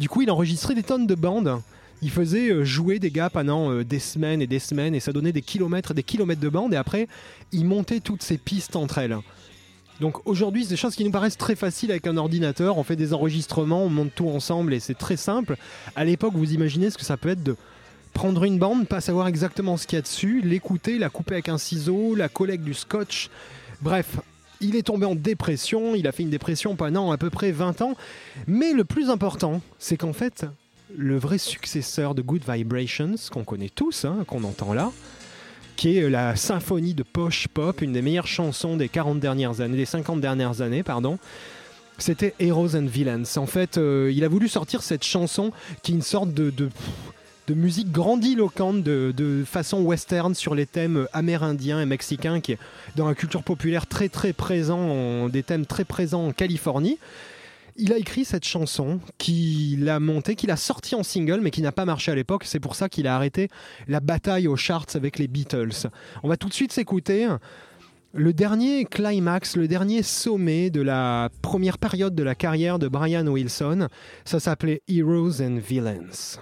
Du 0.00 0.08
coup, 0.08 0.22
il 0.22 0.30
enregistrait 0.32 0.74
des 0.74 0.82
tonnes 0.82 1.06
de 1.06 1.14
bandes. 1.14 1.60
Il 2.02 2.10
faisait 2.10 2.50
euh, 2.50 2.64
jouer 2.64 2.98
des 2.98 3.10
gars 3.10 3.30
pendant 3.30 3.70
euh, 3.70 3.84
des 3.84 4.00
semaines 4.00 4.42
et 4.42 4.48
des 4.48 4.58
semaines 4.58 4.94
et 4.94 5.00
ça 5.00 5.12
donnait 5.12 5.32
des 5.32 5.40
kilomètres 5.40 5.92
et 5.92 5.94
des 5.94 6.02
kilomètres 6.02 6.40
de 6.40 6.48
bandes. 6.48 6.74
Et 6.74 6.76
après, 6.76 7.06
il 7.52 7.64
montait 7.64 8.00
toutes 8.00 8.22
ces 8.22 8.38
pistes 8.38 8.74
entre 8.74 8.98
elles. 8.98 9.16
Donc 10.00 10.26
aujourd'hui, 10.26 10.64
c'est 10.64 10.70
des 10.70 10.76
choses 10.76 10.96
qui 10.96 11.04
nous 11.04 11.12
paraissent 11.12 11.38
très 11.38 11.54
faciles 11.54 11.92
avec 11.92 12.08
un 12.08 12.16
ordinateur. 12.16 12.76
On 12.76 12.82
fait 12.82 12.96
des 12.96 13.14
enregistrements, 13.14 13.84
on 13.84 13.88
monte 13.88 14.12
tout 14.16 14.28
ensemble 14.28 14.74
et 14.74 14.80
c'est 14.80 14.98
très 14.98 15.16
simple. 15.16 15.56
À 15.94 16.04
l'époque, 16.04 16.34
vous 16.34 16.52
imaginez 16.52 16.90
ce 16.90 16.98
que 16.98 17.04
ça 17.04 17.16
peut 17.16 17.28
être 17.28 17.44
de 17.44 17.56
prendre 18.12 18.42
une 18.42 18.58
bande, 18.58 18.88
pas 18.88 19.00
savoir 19.00 19.28
exactement 19.28 19.76
ce 19.76 19.86
qu'il 19.86 19.96
y 19.96 20.00
a 20.00 20.02
dessus, 20.02 20.40
l'écouter, 20.42 20.98
la 20.98 21.08
couper 21.08 21.34
avec 21.34 21.48
un 21.48 21.58
ciseau, 21.58 22.16
la 22.16 22.28
coller 22.28 22.54
avec 22.54 22.64
du 22.64 22.74
scotch. 22.74 23.30
Bref, 23.80 24.16
il 24.60 24.76
est 24.76 24.82
tombé 24.82 25.06
en 25.06 25.14
dépression, 25.14 25.94
il 25.94 26.06
a 26.08 26.12
fait 26.12 26.24
une 26.24 26.30
dépression 26.30 26.74
pendant 26.74 27.12
à 27.12 27.16
peu 27.16 27.30
près 27.30 27.52
20 27.52 27.82
ans. 27.82 27.94
Mais 28.48 28.72
le 28.72 28.84
plus 28.84 29.08
important, 29.08 29.60
c'est 29.78 29.96
qu'en 29.96 30.12
fait, 30.12 30.46
le 30.96 31.18
vrai 31.18 31.38
successeur 31.38 32.14
de 32.14 32.22
Good 32.22 32.42
Vibrations, 32.48 33.14
qu'on 33.30 33.44
connaît 33.44 33.70
tous, 33.70 34.04
hein, 34.04 34.24
qu'on 34.26 34.44
entend 34.44 34.74
là, 34.74 34.90
qui 35.76 35.96
est 35.96 36.08
la 36.10 36.36
symphonie 36.36 36.94
de 36.94 37.02
poche 37.02 37.48
pop, 37.48 37.80
une 37.82 37.92
des 37.92 38.02
meilleures 38.02 38.26
chansons 38.26 38.76
des 38.76 38.88
40 38.88 39.20
dernières 39.20 39.60
années, 39.60 39.76
des 39.76 39.86
50 39.86 40.20
dernières 40.20 40.60
années, 40.60 40.82
pardon. 40.82 41.18
C'était 41.98 42.34
Heroes 42.40 42.74
and 42.74 42.86
Villains. 42.86 43.22
En 43.36 43.46
fait, 43.46 43.78
euh, 43.78 44.10
il 44.14 44.24
a 44.24 44.28
voulu 44.28 44.48
sortir 44.48 44.82
cette 44.82 45.04
chanson 45.04 45.52
qui 45.82 45.92
est 45.92 45.94
une 45.94 46.02
sorte 46.02 46.32
de, 46.32 46.52
musique 47.54 47.92
grandiloquente 47.92 48.82
de, 48.82 49.44
façon 49.46 49.82
western 49.82 50.34
sur 50.34 50.54
les 50.54 50.66
thèmes 50.66 51.06
amérindiens 51.12 51.80
et 51.80 51.86
mexicains 51.86 52.40
qui 52.40 52.52
est 52.52 52.58
dans 52.96 53.06
la 53.06 53.14
culture 53.14 53.42
populaire 53.42 53.86
très 53.86 54.08
très 54.08 54.32
présent, 54.32 54.78
en- 54.78 55.28
des 55.28 55.42
thèmes 55.42 55.66
très 55.66 55.84
présents 55.84 56.26
en 56.26 56.32
Californie. 56.32 56.98
Il 57.76 57.92
a 57.92 57.98
écrit 57.98 58.24
cette 58.24 58.44
chanson 58.44 59.00
qu'il 59.18 59.88
a 59.88 59.98
montée, 60.00 60.34
qu'il 60.34 60.50
a 60.50 60.56
sortie 60.56 60.94
en 60.94 61.02
single, 61.02 61.40
mais 61.40 61.50
qui 61.50 61.62
n'a 61.62 61.72
pas 61.72 61.84
marché 61.84 62.12
à 62.12 62.14
l'époque. 62.14 62.44
C'est 62.44 62.60
pour 62.60 62.74
ça 62.74 62.88
qu'il 62.88 63.06
a 63.06 63.14
arrêté 63.14 63.48
la 63.88 64.00
bataille 64.00 64.48
aux 64.48 64.56
charts 64.56 64.86
avec 64.94 65.18
les 65.18 65.28
Beatles. 65.28 65.88
On 66.22 66.28
va 66.28 66.36
tout 66.36 66.48
de 66.48 66.54
suite 66.54 66.72
s'écouter 66.72 67.28
le 68.14 68.32
dernier 68.32 68.84
climax, 68.84 69.56
le 69.56 69.68
dernier 69.68 70.02
sommet 70.02 70.70
de 70.70 70.82
la 70.82 71.30
première 71.40 71.78
période 71.78 72.14
de 72.14 72.22
la 72.22 72.34
carrière 72.34 72.78
de 72.78 72.88
Brian 72.88 73.26
Wilson. 73.26 73.88
Ça 74.24 74.38
s'appelait 74.38 74.82
Heroes 74.88 75.40
and 75.40 75.58
Villains. 75.66 76.38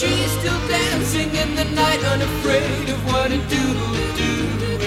She's 0.00 0.30
still 0.38 0.60
dancing 0.66 1.28
in 1.34 1.54
the 1.56 1.64
night, 1.74 2.02
unafraid 2.04 2.88
of 2.88 3.04
what 3.06 3.30
a 3.30 3.38
doodle 3.52 3.94
do 4.16 4.32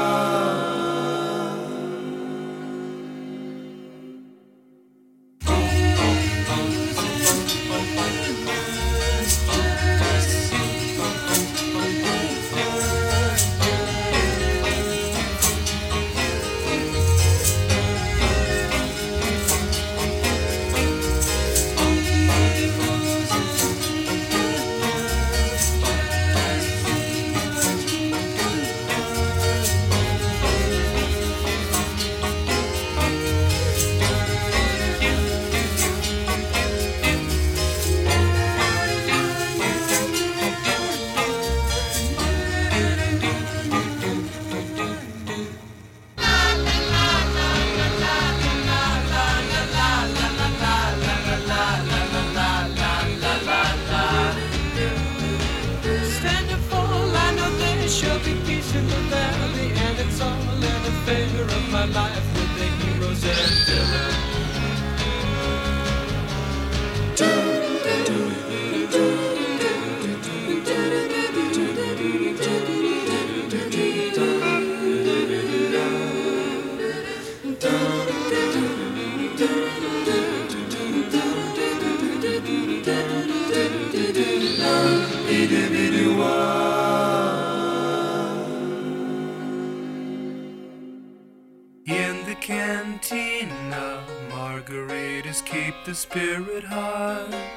the 95.93 95.99
spirit 95.99 96.63
high. 96.63 97.51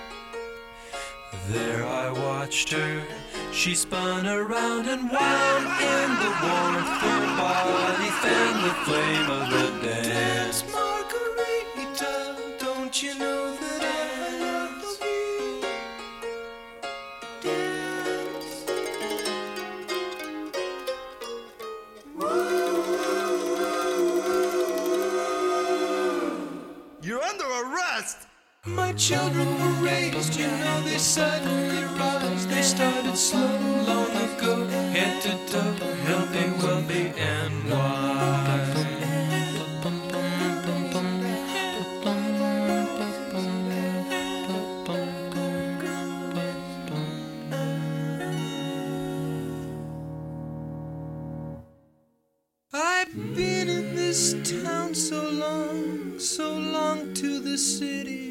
There 1.49 1.87
I 1.87 2.11
watched 2.11 2.70
her, 2.70 3.03
she 3.51 3.74
spun 3.74 4.26
around 4.26 4.87
and 4.89 5.11
wound 5.11 5.66
in 5.95 6.09
the 6.22 6.32
warmth. 6.45 6.93
Her 7.07 7.22
body 7.41 8.11
fanned 8.22 8.62
the 8.68 8.74
flame 8.84 9.28
of 9.39 9.45
the 9.55 9.66
dance. 9.89 10.64
Margarita, 10.70 12.37
don't 12.59 13.03
you 13.03 13.18
know 13.18 13.36
My 28.67 28.93
children 28.95 29.47
were 29.61 29.87
raised, 29.87 30.37
you 30.37 30.49
know 30.49 30.81
they 30.83 30.99
suddenly 30.99 31.85
rise. 31.85 32.49
They 32.49 32.62
started 32.62 33.17
slow 33.17 33.41
long 33.87 34.11
ago, 34.11 34.67
head 34.91 35.23
to 35.23 35.53
toe, 35.53 35.73
healthy, 36.05 36.51
wealthy, 36.67 37.12
and 37.17 37.71
wise. 37.71 38.87
I've 52.73 53.14
been 53.37 53.69
in 53.69 53.95
this 53.95 54.35
town 54.62 54.93
so 54.95 55.31
long, 55.31 56.19
so 56.19 56.53
long 56.53 57.14
to 57.14 57.39
the 57.39 57.57
city. 57.57 58.26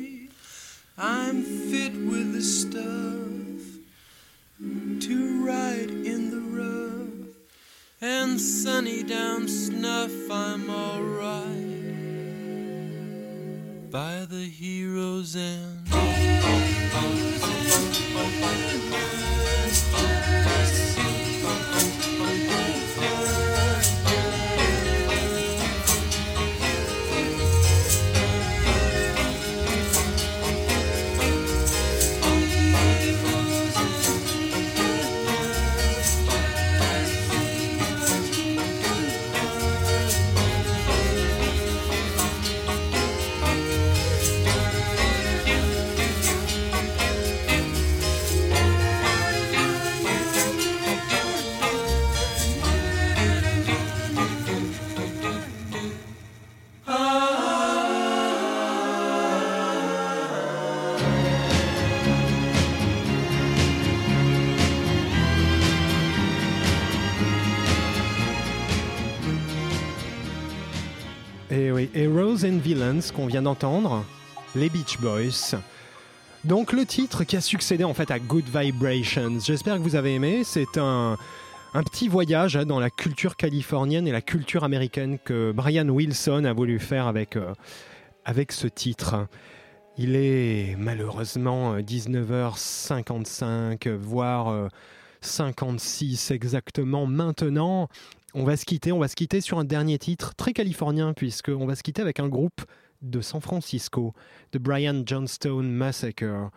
I'm 0.98 1.44
fit 1.44 1.94
with 1.94 2.32
the 2.34 2.42
stuff 2.42 2.80
to 5.02 5.46
ride 5.46 5.90
in 5.90 6.32
the 6.32 6.40
rough 6.40 7.36
and 8.00 8.40
sunny 8.40 9.04
down 9.04 9.50
snuff. 9.50 10.12
I'm 10.32 10.70
alright. 10.70 11.56
by 13.92 14.26
the 14.26 14.46
hero's 14.46 15.36
end. 15.36 15.88
Qu'on 73.12 73.28
vient 73.28 73.42
d'entendre, 73.42 74.06
les 74.56 74.70
Beach 74.70 75.00
Boys. 75.00 75.58
Donc 76.46 76.74
le 76.74 76.86
titre 76.86 77.24
qui 77.24 77.38
a 77.38 77.42
succédé 77.42 77.84
en 77.84 77.96
fait 77.96 78.12
à 78.12 78.20
Good 78.20 78.46
Vibrations. 78.46 79.40
J'espère 79.40 79.78
que 79.78 79.82
vous 79.82 79.96
avez 79.96 80.14
aimé. 80.14 80.44
C'est 80.44 80.78
un, 80.78 81.18
petit 81.74 82.08
voyage 82.08 82.56
hein, 82.56 82.66
dans 82.66 82.80
la 82.80 82.92
culture 82.92 83.36
californienne 83.36 84.08
et 84.08 84.12
la 84.12 84.22
culture 84.22 84.64
américaine 84.64 85.18
que 85.18 85.52
Brian 85.52 85.90
Wilson 85.90 86.46
a 86.46 86.54
voulu 86.54 86.80
faire 86.80 87.08
avec, 87.08 87.36
euh, 87.36 87.52
avec 88.26 88.52
ce 88.52 88.68
titre. 88.68 89.26
Il 89.98 90.16
est 90.16 90.76
malheureusement 90.78 91.74
euh, 91.74 91.80
19h55, 91.80 93.90
voire 93.90 94.50
euh, 94.50 94.68
56 95.22 96.30
exactement 96.30 97.08
maintenant. 97.08 97.90
On 98.36 98.44
va 98.44 98.56
se 98.56 98.66
quitter, 98.66 98.92
on 98.92 99.00
va 99.00 99.08
se 99.08 99.16
quitter 99.16 99.42
sur 99.42 99.58
un 99.58 99.64
dernier 99.64 99.98
titre 99.98 100.36
très 100.36 100.54
californien 100.54 101.14
puisqu'on 101.14 101.66
va 101.66 101.76
se 101.76 101.82
quitter 101.82 102.04
avec 102.04 102.20
un 102.20 102.28
groupe 102.28 102.62
de 103.10 103.22
San 103.22 103.42
Francisco, 103.42 104.14
The 104.52 104.58
Brian 104.58 105.04
Johnstone 105.06 105.72
Massacre. 105.72 106.50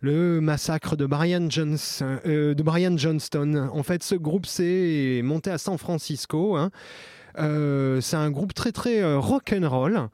Le 0.00 0.40
massacre 0.40 0.96
de 0.96 1.06
Brian, 1.06 1.48
Johns- 1.48 2.02
euh, 2.26 2.54
Johnston. 2.96 3.70
En 3.72 3.82
fait, 3.84 4.02
ce 4.02 4.16
groupe 4.16 4.46
s'est 4.46 5.20
monté 5.22 5.50
à 5.50 5.58
San 5.58 5.78
Francisco. 5.78 6.56
hein. 6.56 6.70
Euh, 7.38 8.00
c'est 8.00 8.16
un 8.16 8.30
groupe 8.30 8.54
très 8.54 8.72
très 8.72 9.00
euh, 9.02 9.18
rock 9.18 9.54
and 9.56 9.68
roll. 9.68 10.08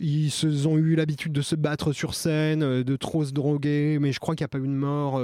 Ils 0.00 0.30
se- 0.30 0.66
ont 0.66 0.76
eu 0.76 0.94
l'habitude 0.94 1.32
de 1.32 1.42
se 1.42 1.54
battre 1.56 1.92
sur 1.92 2.14
scène, 2.14 2.62
euh, 2.62 2.84
de 2.84 2.96
trop 2.96 3.24
se 3.24 3.32
droguer, 3.32 3.98
mais 4.00 4.12
je 4.12 4.20
crois 4.20 4.34
qu'il 4.34 4.42
n'y 4.44 4.46
a 4.46 4.48
pas 4.48 4.58
eu 4.58 4.62
de 4.68 4.72
mort, 4.72 5.20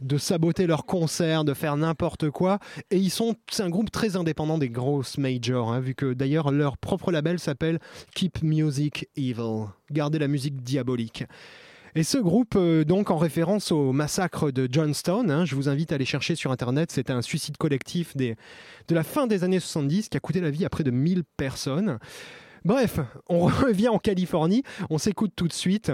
de 0.00 0.18
saboter 0.18 0.66
leurs 0.66 0.84
concerts, 0.86 1.44
de 1.44 1.54
faire 1.54 1.76
n'importe 1.76 2.30
quoi. 2.30 2.58
Et 2.90 2.96
ils 2.96 3.10
sont, 3.10 3.34
c'est 3.50 3.62
un 3.62 3.70
groupe 3.70 3.90
très 3.90 4.16
indépendant 4.16 4.58
des 4.58 4.68
grosses 4.70 5.18
majors, 5.18 5.72
hein, 5.72 5.80
vu 5.80 5.94
que 5.94 6.12
d'ailleurs 6.14 6.50
leur 6.50 6.78
propre 6.78 7.12
label 7.12 7.38
s'appelle 7.38 7.78
Keep 8.14 8.42
Music 8.42 9.08
Evil, 9.16 9.66
garder 9.90 10.18
la 10.18 10.28
musique 10.28 10.62
diabolique. 10.62 11.24
Et 11.98 12.04
ce 12.04 12.16
groupe, 12.16 12.54
euh, 12.54 12.84
donc 12.84 13.10
en 13.10 13.16
référence 13.16 13.72
au 13.72 13.90
massacre 13.90 14.52
de 14.52 14.68
Johnstown, 14.70 15.32
hein, 15.32 15.44
je 15.44 15.56
vous 15.56 15.68
invite 15.68 15.90
à 15.90 15.96
aller 15.96 16.04
chercher 16.04 16.36
sur 16.36 16.52
internet, 16.52 16.92
c'était 16.92 17.12
un 17.12 17.22
suicide 17.22 17.56
collectif 17.56 18.16
de 18.16 18.36
la 18.88 19.02
fin 19.02 19.26
des 19.26 19.42
années 19.42 19.58
70 19.58 20.08
qui 20.08 20.16
a 20.16 20.20
coûté 20.20 20.40
la 20.40 20.50
vie 20.50 20.64
à 20.64 20.68
près 20.68 20.84
de 20.84 20.92
1000 20.92 21.24
personnes. 21.36 21.98
Bref, 22.64 23.00
on 23.28 23.40
revient 23.46 23.88
en 23.88 23.98
Californie, 23.98 24.62
on 24.90 24.98
s'écoute 24.98 25.32
tout 25.34 25.48
de 25.48 25.52
suite. 25.52 25.90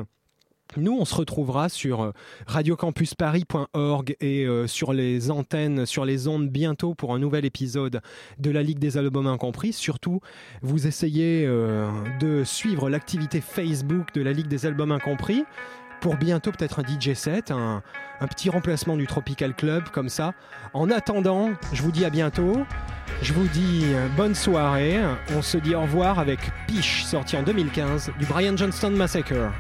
Nous, 0.77 0.93
on 0.93 1.05
se 1.07 1.15
retrouvera 1.15 1.69
sur 1.71 2.03
euh, 2.03 2.13
radiocampusparis.org 2.47 4.17
et 4.21 4.45
euh, 4.45 4.67
sur 4.67 4.93
les 4.93 5.31
antennes, 5.31 5.87
sur 5.87 6.05
les 6.05 6.29
ondes 6.29 6.49
bientôt 6.51 6.95
pour 6.95 7.15
un 7.15 7.19
nouvel 7.19 7.47
épisode 7.47 8.03
de 8.39 8.51
la 8.51 8.63
Ligue 8.63 8.79
des 8.79 8.99
Albums 8.99 9.27
Incompris. 9.27 9.73
Surtout, 9.73 10.21
vous 10.61 10.87
essayez 10.87 11.47
de 11.47 12.45
suivre 12.45 12.91
l'activité 12.91 13.41
Facebook 13.41 14.13
de 14.15 14.21
la 14.21 14.33
Ligue 14.33 14.49
des 14.49 14.67
Albums 14.67 14.93
Incompris 14.93 15.45
pour 16.05 16.17
bientôt 16.17 16.53
peut-être 16.53 16.81
un 16.81 16.83
DJ 16.83 17.15
set, 17.15 17.51
un, 17.51 17.83
petit 18.29 18.51
remplacement 18.51 18.95
du 18.95 19.07
Tropical 19.07 19.55
Club 19.55 19.85
comme 19.89 20.11
ça. 20.11 20.35
En 20.75 20.91
attendant, 20.91 21.53
je 21.73 21.81
vous 21.81 21.93
dis 21.93 22.05
à 22.05 22.11
bientôt. 22.11 22.67
Je 23.23 23.33
vous 23.33 23.49
dis 23.49 23.85
euh, 23.87 24.07
bonne 24.15 24.35
soirée. 24.35 25.01
On 25.35 25.41
se 25.41 25.57
dit 25.57 25.75
au 25.75 25.81
revoir 25.81 26.19
avec 26.19 26.41
Piche, 26.67 27.05
sorti 27.05 27.39
en 27.39 27.43
2015, 27.43 28.13
du 28.19 28.27
Brian 28.27 28.55
Johnston 28.55 28.91
Massacre. 28.91 29.51